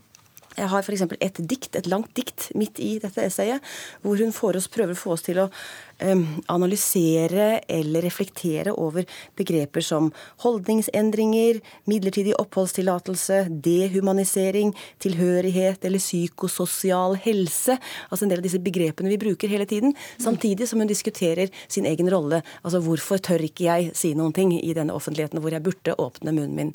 jeg 0.56 0.70
har 0.72 0.84
f.eks. 0.84 1.02
et 1.20 1.40
dikt, 1.50 1.76
et 1.76 1.88
langt 1.90 2.12
dikt 2.16 2.48
midt 2.56 2.80
i 2.80 2.96
dette 3.02 3.20
essayet, 3.28 3.64
hvor 4.00 4.16
hun 4.16 4.32
oss, 4.32 4.68
prøver 4.72 4.96
å 4.96 5.00
få 5.00 5.12
oss 5.16 5.26
til 5.26 5.42
å 5.42 5.50
analysere 5.98 7.60
eller 7.68 8.02
reflektere 8.02 8.72
over 8.76 9.06
begreper 9.36 9.80
som 9.80 10.10
holdningsendringer, 10.44 11.60
midlertidig 11.88 12.34
oppholdstillatelse, 12.40 13.46
dehumanisering, 13.64 14.74
tilhørighet 15.02 15.84
eller 15.84 16.02
psykososial 16.02 17.16
helse. 17.24 17.78
Altså 18.10 18.26
en 18.26 18.34
del 18.34 18.42
av 18.42 18.46
disse 18.48 18.62
begrepene 18.62 19.12
vi 19.12 19.20
bruker 19.20 19.52
hele 19.52 19.66
tiden. 19.66 19.96
Samtidig 20.18 20.68
som 20.68 20.80
hun 20.80 20.90
diskuterer 20.90 21.52
sin 21.68 21.88
egen 21.88 22.10
rolle. 22.12 22.42
Altså 22.62 22.82
hvorfor 22.84 23.22
tør 23.22 23.48
ikke 23.48 23.68
jeg 23.68 23.92
si 23.96 24.14
noen 24.14 24.36
ting 24.36 24.52
i 24.56 24.74
denne 24.76 24.94
offentligheten 24.96 25.40
hvor 25.40 25.54
jeg 25.54 25.64
burde 25.64 25.96
åpne 25.96 26.36
munnen 26.36 26.56
min. 26.56 26.74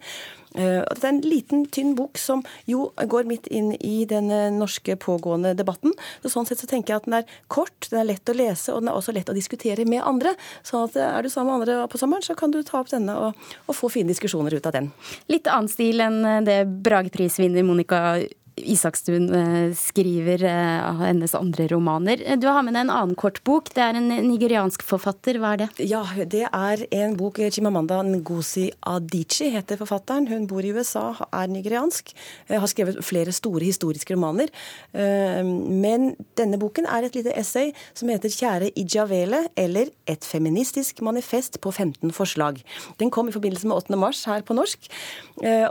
Uh, 0.52 0.84
det 0.84 1.06
er 1.06 1.14
en 1.14 1.22
liten, 1.24 1.62
tynn 1.72 1.94
bok 1.96 2.20
som 2.20 2.42
jo 2.68 2.90
går 3.08 3.30
midt 3.30 3.46
inn 3.48 3.70
i 3.80 4.02
den 4.10 4.28
norske 4.58 4.98
pågående 5.00 5.54
debatten. 5.56 5.94
Så 6.24 6.34
sånn 6.34 6.50
sett 6.50 6.60
så 6.60 6.68
tenker 6.68 6.92
jeg 6.92 7.04
at 7.04 7.08
den 7.08 7.20
er 7.22 7.38
kort, 7.52 7.88
den 7.88 8.02
er 8.02 8.10
lett 8.10 8.32
å 8.32 8.36
lese, 8.36 8.74
og 8.74 8.84
den 8.84 8.92
er 8.92 9.00
også 9.00 9.11
lett 9.16 9.30
å 9.32 9.38
diskutere 9.38 9.86
med 9.90 10.04
andre. 10.08 10.36
Så 10.64 10.86
at 10.88 10.98
er 11.00 11.24
du 11.24 11.30
sammen 11.32 11.54
med 11.54 11.62
andre 11.62 11.88
på 11.92 12.02
sommeren, 12.02 12.26
så 12.26 12.36
kan 12.38 12.54
du 12.54 12.62
ta 12.64 12.82
opp 12.82 12.92
denne 12.92 13.16
og, 13.18 13.50
og 13.68 13.78
få 13.78 13.92
fine 13.94 14.12
diskusjoner 14.12 14.56
ut 14.58 14.70
av 14.70 14.76
den. 14.78 14.92
Litt 15.32 15.50
annen 15.52 15.72
stil 15.72 16.04
enn 16.04 16.46
det 16.48 16.64
Brageprisvinner 16.86 17.66
Monica 17.68 18.20
Isakstuen 18.60 19.30
eh, 19.34 19.74
skriver 19.78 20.44
eh, 20.44 20.90
av 20.90 21.00
hennes 21.06 21.34
andre 21.36 21.68
romaner. 21.72 22.22
Du 22.38 22.48
har 22.52 22.64
med 22.66 22.76
deg 22.76 22.86
en 22.86 22.94
annen 22.94 23.16
kortbok. 23.20 23.72
Det 23.76 23.84
er 23.84 23.98
en 23.98 24.10
nigeriansk 24.28 24.84
forfatter. 24.86 25.40
Hva 25.42 25.54
er 25.56 25.62
det? 25.64 25.70
Ja, 25.88 26.02
det 26.20 26.44
er 26.48 26.84
en 27.02 27.16
bok 27.20 27.40
Chimamanda 27.52 28.02
Ngozi 28.04 28.68
Adichie 28.92 29.54
heter 29.56 29.80
forfatteren. 29.80 30.28
Hun 30.30 30.48
bor 30.52 30.66
i 30.66 30.74
USA, 30.76 31.14
er 31.32 31.52
nigeriansk. 31.52 32.12
Eh, 32.50 32.60
har 32.60 32.72
skrevet 32.72 33.00
flere 33.06 33.32
store 33.36 33.64
historiske 33.66 34.16
romaner. 34.16 34.52
Men 34.92 36.12
denne 36.38 36.58
boken 36.60 36.86
er 36.90 37.06
et 37.06 37.16
lite 37.16 37.34
essay 37.38 37.72
som 37.94 38.10
heter 38.10 38.30
'Kjære 38.30 38.72
Ijavele', 38.76 39.48
eller 39.56 39.88
'Et 40.08 40.26
feministisk 40.26 41.02
manifest 41.02 41.62
på 41.62 41.72
15 41.72 42.12
forslag'. 42.12 42.62
Den 43.00 43.10
kom 43.10 43.28
i 43.28 43.32
forbindelse 43.32 43.68
med 43.68 43.76
8. 43.76 43.96
mars 43.98 44.26
her 44.26 44.42
på 44.42 44.54
norsk. 44.54 44.80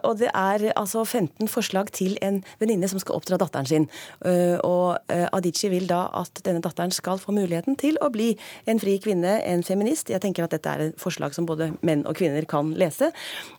Og 0.04 0.18
det 0.18 0.30
er 0.34 0.72
altså 0.76 1.04
15 1.04 1.48
forslag 1.48 1.92
til 1.92 2.16
en 2.22 2.42
venninne 2.60 2.79
venninne 2.80 2.90
som 2.90 3.00
skal 3.00 3.18
oppdra 3.18 3.38
datteren 3.40 3.66
sin. 3.66 3.86
Eh, 4.24 4.56
og 4.64 4.98
eh, 5.10 5.28
Adichie 5.32 5.70
vil 5.70 5.86
da 5.88 6.08
at 6.16 6.40
denne 6.44 6.62
datteren 6.64 6.92
skal 6.92 7.20
få 7.20 7.32
muligheten 7.32 7.76
til 7.76 7.98
å 8.00 8.10
bli 8.10 8.32
en 8.66 8.80
fri 8.80 8.98
kvinne, 9.02 9.40
en 9.44 9.62
feminist. 9.62 10.10
Jeg 10.10 10.20
tenker 10.20 10.44
at 10.44 10.54
dette 10.54 10.70
er 10.70 10.84
et 10.88 11.00
forslag 11.00 11.34
som 11.34 11.46
både 11.46 11.72
menn 11.82 12.06
og 12.08 12.16
kvinner 12.16 12.44
kan 12.48 12.72
lese. 12.78 13.12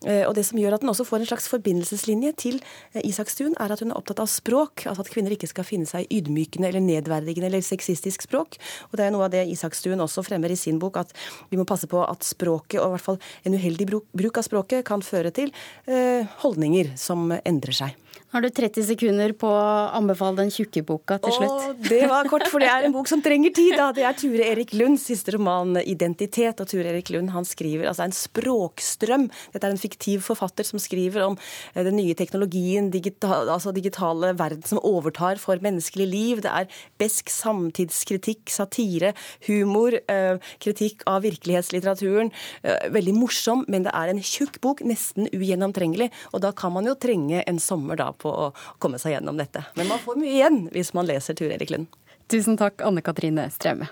Eh, 0.05 0.25
og 0.27 0.35
det 0.35 0.45
som 0.47 0.59
gjør 0.59 0.75
at 0.75 0.81
den 0.81 0.91
også 0.91 1.05
får 1.07 1.21
en 1.21 1.29
slags 1.31 1.49
forbindelseslinje 1.51 2.33
til 2.41 2.59
Isakstuen, 3.03 3.55
er 3.61 3.73
at 3.73 3.83
hun 3.83 3.91
er 3.91 3.99
opptatt 3.99 4.21
av 4.23 4.29
språk. 4.31 4.85
Altså 4.89 5.05
at 5.05 5.13
kvinner 5.13 5.35
ikke 5.35 5.49
skal 5.51 5.67
finne 5.67 5.89
seg 5.89 6.09
ydmykende 6.11 6.71
eller 6.71 6.83
nedverdigende 6.83 7.51
eller 7.51 7.65
sexistisk 7.65 8.25
språk. 8.27 8.57
Og 8.91 8.99
det 8.99 9.07
er 9.07 9.13
noe 9.13 9.27
av 9.27 9.33
det 9.35 9.45
Isakstuen 9.51 10.01
også 10.01 10.25
fremmer 10.25 10.51
i 10.51 10.59
sin 10.59 10.81
bok, 10.81 11.01
at 11.01 11.13
vi 11.51 11.59
må 11.59 11.67
passe 11.69 11.89
på 11.91 12.01
at 12.03 12.25
språket, 12.25 12.79
og 12.81 12.91
i 12.91 12.95
hvert 12.95 13.07
fall 13.09 13.21
en 13.47 13.57
uheldig 13.57 13.89
bruk 13.91 14.39
av 14.39 14.47
språket, 14.47 14.85
kan 14.87 15.03
føre 15.05 15.31
til 15.35 15.51
holdninger 16.41 16.93
som 16.99 17.29
endrer 17.45 17.75
seg. 17.75 18.10
Har 18.31 18.39
du 18.39 18.47
30 18.47 18.85
sekunder 18.87 19.33
på 19.35 19.43
å 19.51 19.63
anbefale 19.91 20.37
den 20.37 20.51
tjukke 20.55 20.85
boka 20.87 21.17
til 21.19 21.33
slutt? 21.35 21.51
Åh, 21.51 21.71
det 21.83 22.05
var 22.07 22.29
kort, 22.31 22.45
for 22.47 22.63
det 22.63 22.69
er 22.71 22.85
en 22.87 22.93
bok 22.95 23.09
som 23.11 23.19
trenger 23.19 23.51
tid. 23.51 23.73
Da. 23.75 23.89
Det 23.91 24.05
er 24.07 24.15
Ture 24.15 24.45
Erik 24.47 24.69
Lunds 24.71 25.03
siste 25.09 25.33
roman 25.35 25.75
'Identitet'. 25.75 26.63
Og 26.63 26.69
Ture 26.71 26.93
Erik 26.93 27.11
Lund 27.11 27.33
han 27.35 27.43
skriver 27.43 27.89
altså 27.89 28.05
en 28.05 28.15
språkstrøm. 28.15 29.25
Dette 29.51 29.67
er 29.67 29.75
en 29.75 29.81
fiktiv 29.81 30.23
forfatter 30.23 30.63
som 30.63 30.79
skriver 30.79 31.25
om 31.25 31.35
eh, 31.75 31.83
den 31.83 31.97
nye 31.99 32.15
teknologien, 32.15 32.87
digital, 32.93 33.51
altså 33.51 33.75
digitale 33.75 34.31
verden 34.39 34.63
som 34.63 34.79
overtar 34.79 35.35
for 35.35 35.59
menneskelig 35.59 36.07
liv. 36.07 36.41
Det 36.47 36.55
er 36.55 36.71
besk 37.03 37.27
samtidskritikk, 37.27 38.47
satire, 38.47 39.11
humor, 39.49 39.99
eh, 40.07 40.39
kritikk 40.63 41.03
av 41.03 41.27
virkelighetslitteraturen. 41.27 42.31
Eh, 42.63 42.87
veldig 42.95 43.17
morsom, 43.19 43.67
men 43.67 43.83
det 43.83 43.91
er 43.91 44.15
en 44.15 44.23
tjukk 44.23 44.61
bok, 44.63 44.79
nesten 44.87 45.27
ugjennomtrengelig. 45.35 46.13
Og 46.31 46.47
da 46.47 46.55
kan 46.55 46.71
man 46.71 46.87
jo 46.87 46.95
trenge 46.95 47.43
en 47.43 47.59
sommer 47.59 47.99
da 47.99 48.13
på 48.21 48.31
å 48.31 48.51
komme 48.81 49.01
seg 49.01 49.17
gjennom 49.17 49.39
dette. 49.41 49.65
Men 49.79 49.89
man 49.91 50.01
får 50.03 50.21
mye 50.21 50.37
igjen 50.37 50.63
hvis 50.73 50.93
man 50.97 51.09
leser 51.09 51.37
Ture 51.37 51.57
Erik 51.57 51.73
Lund. 51.73 51.91
Tusen 52.31 52.59
takk, 52.59 52.79
Anne 52.85 53.03
Katrine 53.03 53.49
Straume. 53.51 53.89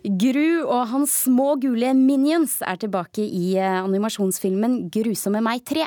Gru 0.00 0.62
og 0.64 0.86
hans 0.94 1.12
små 1.26 1.58
gule 1.60 1.90
minions 1.92 2.56
er 2.64 2.78
tilbake 2.80 3.20
i 3.20 3.52
eh, 3.60 3.82
animasjonsfilmen 3.82 4.88
'Grusomme 4.88 5.42
meg 5.44 5.60
3'. 5.68 5.84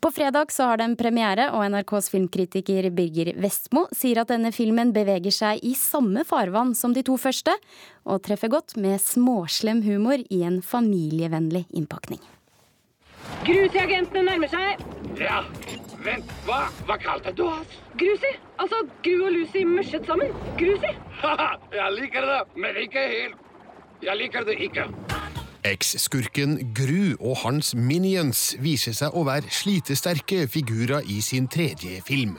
På 0.00 0.12
fredag 0.14 0.54
så 0.54 0.70
har 0.70 0.78
den 0.78 0.94
premiere, 0.96 1.48
og 1.50 1.66
NRKs 1.66 2.12
filmkritiker 2.14 2.86
Birger 2.94 3.32
Vestmo 3.42 3.88
sier 3.90 4.22
at 4.22 4.30
denne 4.30 4.54
filmen 4.54 4.94
beveger 4.94 5.34
seg 5.34 5.64
i 5.66 5.74
samme 5.74 6.22
farvann 6.24 6.76
som 6.78 6.94
de 6.94 7.02
to 7.02 7.18
første, 7.18 7.56
og 8.06 8.22
treffer 8.22 8.54
godt 8.54 8.78
med 8.78 9.02
småslem 9.02 9.82
humor 9.82 10.22
i 10.30 10.44
en 10.46 10.62
familievennlig 10.62 11.66
innpakning. 11.74 12.22
Grusi-agentene 13.44 14.22
nærmer 14.26 14.50
seg. 14.52 14.82
Ja, 15.20 15.40
vent, 16.04 16.32
hva, 16.44 16.58
hva 16.88 16.96
kalte 17.00 17.32
du 17.36 17.46
oss? 17.48 17.78
Grusi. 18.00 18.32
Altså 18.60 18.82
Gru 19.04 19.24
og 19.26 19.32
Lucy 19.32 19.62
musjet 19.64 20.04
sammen. 20.08 20.34
Grusi. 20.60 20.92
Haha, 21.22 21.54
jeg 21.78 21.96
liker 21.96 22.28
det, 22.28 22.40
men 22.60 22.76
ikke 22.84 23.06
helt. 23.14 23.40
Jeg 24.04 24.16
liker 24.16 24.44
det 24.48 24.58
ikke. 24.68 24.86
Eks-skurken 25.66 26.72
Gru 26.72 27.16
og 27.20 27.42
hans 27.42 27.74
minions 27.76 28.54
viser 28.64 28.94
seg 28.96 29.12
å 29.12 29.26
være 29.28 29.50
slitesterke 29.52 30.46
figurer 30.48 31.04
i 31.04 31.18
sin 31.24 31.50
tredje 31.52 32.00
film. 32.06 32.38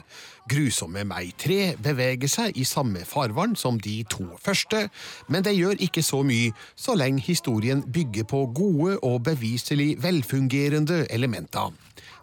Grusomme 0.50 1.04
meg 1.06 1.30
3 1.38 1.76
beveger 1.82 2.30
seg 2.32 2.58
i 2.58 2.66
samme 2.66 3.04
farvann 3.06 3.54
som 3.54 3.78
de 3.78 4.00
to 4.10 4.26
første, 4.42 4.88
men 5.30 5.46
det 5.46 5.54
gjør 5.54 5.78
ikke 5.86 6.02
så 6.02 6.24
mye 6.26 6.50
så 6.74 6.96
lenge 6.98 7.22
historien 7.22 7.84
bygger 7.86 8.26
på 8.26 8.42
gode 8.58 8.98
og 9.06 9.22
beviselig 9.30 9.94
velfungerende 10.02 11.04
elementer. 11.14 11.70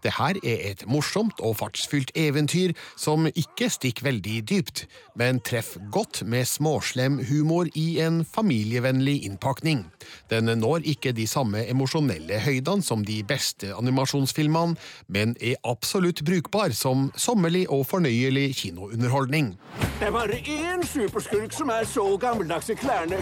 Det 0.03 0.15
her 0.17 0.39
er 0.43 0.63
et 0.71 0.85
morsomt 0.87 1.41
og 1.43 1.57
fartsfylt 1.59 2.11
eventyr 2.15 2.75
som 2.99 3.27
ikke 3.29 3.69
stikker 3.71 4.07
veldig 4.09 4.37
dypt, 4.49 4.85
men 5.19 5.41
treffer 5.45 5.83
godt 5.91 6.21
med 6.23 6.47
småslem 6.47 7.19
humor 7.29 7.69
i 7.75 7.99
en 8.03 8.21
familievennlig 8.25 9.23
innpakning. 9.27 9.85
Den 10.31 10.51
når 10.59 10.87
ikke 10.89 11.13
de 11.15 11.27
samme 11.27 11.65
emosjonelle 11.69 12.39
høydene 12.43 12.85
som 12.85 13.03
de 13.05 13.19
beste 13.27 13.73
animasjonsfilmene, 13.75 14.77
men 15.07 15.35
er 15.41 15.59
absolutt 15.67 16.23
brukbar 16.25 16.73
som 16.75 17.09
sommerlig 17.17 17.65
og 17.69 17.85
fornøyelig 17.89 18.55
kinounderholdning. 18.63 19.53
Det 19.99 20.07
er 20.07 20.15
bare 20.15 20.39
én 20.39 20.85
superskurk 20.87 21.53
som 21.53 21.71
er 21.75 21.87
så 21.89 22.05
gammeldags 22.21 22.69
i 22.71 22.77
klærne. 22.79 23.19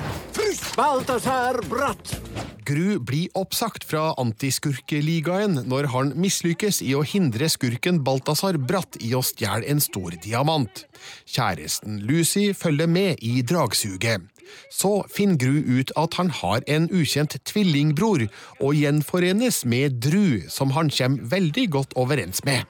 Balthazar 0.78 1.58
Bratt. 1.70 2.18
Gru 2.68 2.98
blir 3.00 3.32
oppsagt 3.40 3.86
fra 3.88 4.10
Antiskurkeligaen 4.20 5.62
når 5.72 5.88
han 5.94 6.10
mislykkes 6.20 6.67
i 6.84 6.92
å 6.98 7.04
hindre 7.08 7.48
skurken 7.50 8.02
Balthazar 8.04 8.58
Bratt 8.60 8.98
i 9.00 9.14
å 9.16 9.24
stjele 9.26 9.66
en 9.72 9.80
stor 9.84 10.16
diamant. 10.24 10.84
Kjæresten 11.26 12.02
Lucy 12.08 12.52
følger 12.58 12.90
med 12.92 13.24
i 13.24 13.40
dragsuget. 13.42 14.26
Så 14.72 15.02
finner 15.12 15.40
Gru 15.40 15.80
ut 15.80 15.92
at 16.00 16.18
han 16.20 16.30
har 16.32 16.64
en 16.68 16.88
ukjent 16.92 17.36
tvillingbror, 17.48 18.28
og 18.60 18.76
gjenforenes 18.76 19.64
med 19.66 20.00
Dru, 20.04 20.44
som 20.52 20.72
han 20.76 20.92
kommer 20.92 21.32
veldig 21.36 21.68
godt 21.76 21.96
overens 22.00 22.44
med. 22.48 22.64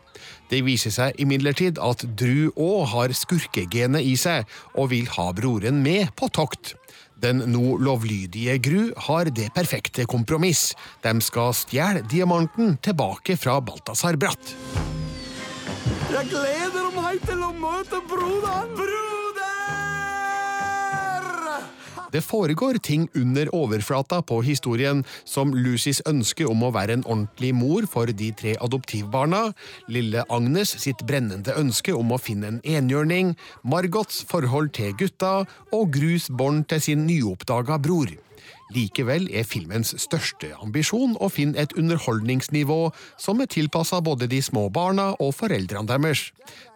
Det 0.49 0.63
viser 0.65 0.93
seg 0.93 1.17
imidlertid 1.21 1.81
at 1.83 2.05
Dru 2.17 2.49
òg 2.53 2.87
har 2.93 3.13
skurkegenet 3.17 4.05
i 4.05 4.15
seg, 4.19 4.47
og 4.77 4.93
vil 4.93 5.09
ha 5.17 5.31
broren 5.37 5.81
med 5.83 6.13
på 6.17 6.29
tokt. 6.33 6.75
Den 7.17 7.41
nå 7.49 7.77
lovlydige 7.81 8.57
Gru 8.61 8.81
har 9.07 9.31
det 9.33 9.49
perfekte 9.55 10.05
kompromiss. 10.09 10.69
De 11.01 11.15
skal 11.25 11.55
stjele 11.57 12.05
diamanten 12.11 12.77
tilbake 12.85 13.37
fra 13.41 13.57
Balthazar 13.61 14.19
Bratt. 14.21 14.53
Jeg 16.13 16.29
gleder 16.31 16.89
meg 16.95 17.21
til 17.25 17.43
å 17.43 17.51
møte 17.57 18.01
broderen! 18.09 18.73
Broder! 18.77 19.16
Det 22.11 22.21
foregår 22.23 22.79
ting 22.83 23.07
under 23.15 23.49
overflata 23.55 24.21
på 24.21 24.41
historien, 24.45 25.03
som 25.25 25.53
Lucys 25.55 26.01
ønske 26.07 26.47
om 26.47 26.63
å 26.63 26.71
være 26.75 26.97
en 26.97 27.05
ordentlig 27.05 27.53
mor 27.55 27.87
for 27.89 28.11
de 28.11 28.31
tre 28.37 28.55
adoptivbarna, 28.63 29.51
lille 29.91 30.23
Agnes 30.29 30.75
sitt 30.83 31.03
brennende 31.07 31.55
ønske 31.59 31.95
om 31.95 32.13
å 32.13 32.21
finne 32.21 32.53
en 32.53 32.61
enhjørning, 32.63 33.35
Margots 33.63 34.23
forhold 34.29 34.73
til 34.77 34.95
gutta 34.99 35.33
og 35.73 35.91
Grus 35.95 36.31
bånd 36.31 36.67
til 36.71 36.83
sin 36.83 37.05
nyoppdaga 37.09 37.79
bror. 37.81 38.26
Likevel 38.75 39.29
er 39.31 39.47
filmens 39.47 39.93
største 40.01 40.49
ambisjon 40.59 41.15
å 41.23 41.29
finne 41.31 41.59
et 41.61 41.73
underholdningsnivå 41.79 42.79
som 43.19 43.41
er 43.43 43.47
tilpassa 43.51 44.01
både 44.03 44.27
de 44.27 44.41
små 44.43 44.67
barna 44.73 45.13
og 45.23 45.31
foreldrene 45.37 45.87
deres. 45.87 46.31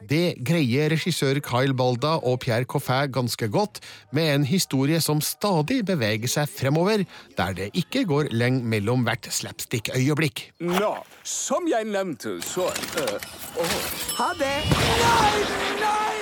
Det 0.07 0.37
greier 0.47 0.89
regissør 0.93 1.41
Kyle 1.43 1.75
Balda 1.77 2.17
og 2.27 2.39
Pierre 2.45 2.65
Coffin 2.65 3.11
ganske 3.11 3.47
godt, 3.51 3.81
med 4.11 4.35
en 4.35 4.45
historie 4.47 5.01
som 5.03 5.21
stadig 5.23 5.81
beveger 5.87 6.31
seg 6.31 6.49
fremover, 6.51 7.05
der 7.37 7.57
det 7.57 7.71
ikke 7.77 8.05
går 8.07 8.31
lenge 8.31 8.63
mellom 8.63 9.03
hvert 9.07 9.27
slapstick-øyeblikk. 9.31 10.51
Nå, 10.63 10.93
som 11.23 11.67
jeg 11.71 11.87
nevnte, 11.91 12.39
så 12.45 12.71
øh, 12.71 13.17
åh. 13.59 13.77
Ha 14.19 14.29
det! 14.39 14.55
Nei, 15.03 15.35
nei! 15.83 16.19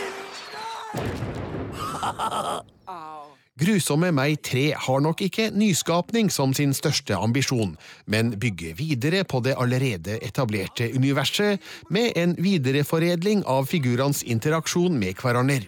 Grusomme 3.59 4.13
meg 4.15 4.37
3 4.47 4.61
har 4.85 5.01
nok 5.03 5.19
ikke 5.25 5.49
nyskapning 5.51 6.29
som 6.31 6.53
sin 6.55 6.71
største 6.71 7.17
ambisjon, 7.19 7.73
men 8.07 8.31
bygger 8.39 8.77
videre 8.77 9.25
på 9.27 9.41
det 9.43 9.57
allerede 9.59 10.15
etablerte 10.23 10.87
universet 10.95 11.59
med 11.91 12.15
en 12.15 12.37
videreforedling 12.39 13.43
av 13.43 13.67
figurenes 13.67 14.23
interaksjon 14.23 14.95
med 15.01 15.19
hverandre. 15.19 15.67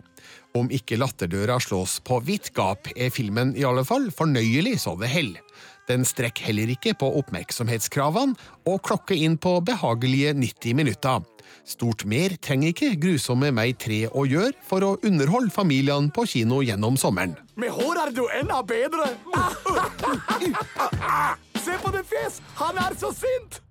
Om 0.56 0.72
ikke 0.72 1.02
latterdøra 1.02 1.60
slås 1.60 1.98
på 2.08 2.22
vidt 2.24 2.54
gap, 2.56 2.88
er 2.96 3.12
filmen 3.12 3.52
i 3.60 3.68
alle 3.68 3.84
fall 3.88 4.08
fornøyelig 4.16 4.78
så 4.86 4.96
det 5.00 5.12
heller. 5.12 5.44
Den 5.92 6.08
strekker 6.08 6.48
heller 6.48 6.72
ikke 6.72 6.96
på 6.96 7.12
oppmerksomhetskravene, 7.20 8.40
og 8.72 8.84
klokker 8.88 9.20
inn 9.20 9.36
på 9.36 9.58
behagelige 9.68 10.32
90 10.40 10.80
minutter. 10.80 11.28
Stort 11.68 12.06
mer 12.06 12.36
trenger 12.42 12.74
ikke 12.74 12.96
Grusomme 13.02 13.52
meg 13.56 13.78
tre 13.82 14.04
å 14.08 14.26
gjøre 14.30 14.54
for 14.68 14.86
å 14.86 14.96
underholde 15.08 15.54
familiene 15.54 16.12
på 16.14 16.26
kino 16.30 16.62
gjennom 16.66 16.98
sommeren. 17.00 17.36
Med 17.56 17.74
hår 17.76 18.06
er 18.06 18.14
du 18.16 18.24
enda 18.42 18.62
bedre! 18.66 19.12
Se 21.66 21.78
på 21.82 21.92
det 21.94 22.06
fjes! 22.10 22.42
Han 22.62 22.80
er 22.82 22.98
så 22.98 23.12
sint! 23.16 23.62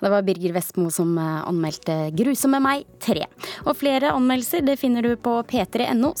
Det 0.00 0.10
var 0.12 0.24
Birger 0.24 0.54
Vestmo 0.56 0.90
som 0.90 1.12
eh, 1.18 1.42
anmeldte 1.48 2.10
'Grusomme 2.16 2.60
meg 2.64 2.86
3'. 3.04 3.26
Og 3.66 3.76
flere 3.76 4.14
anmeldelser 4.16 4.64
det 4.64 4.78
finner 4.80 5.04
du 5.04 5.14
på 5.16 5.40
p3.no 5.44 6.14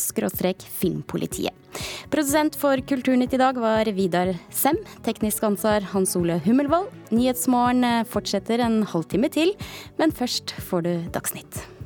filmpolitiet. 0.80 1.56
Produsent 2.10 2.56
for 2.58 2.76
Kulturnytt 2.82 3.34
i 3.34 3.40
dag 3.40 3.56
var 3.56 3.84
Vidar 3.94 4.34
Sem. 4.50 4.76
Teknisk 5.06 5.44
ansvar 5.46 5.80
Hans 5.92 6.16
Ole 6.16 6.40
Hummelvold. 6.44 6.90
Nyhetsmorgen 7.10 7.84
eh, 7.84 8.04
fortsetter 8.04 8.60
en 8.60 8.82
halvtime 8.84 9.30
til, 9.32 9.54
men 9.96 10.12
først 10.12 10.56
får 10.60 10.82
du 10.86 10.94
Dagsnytt. 11.14 11.79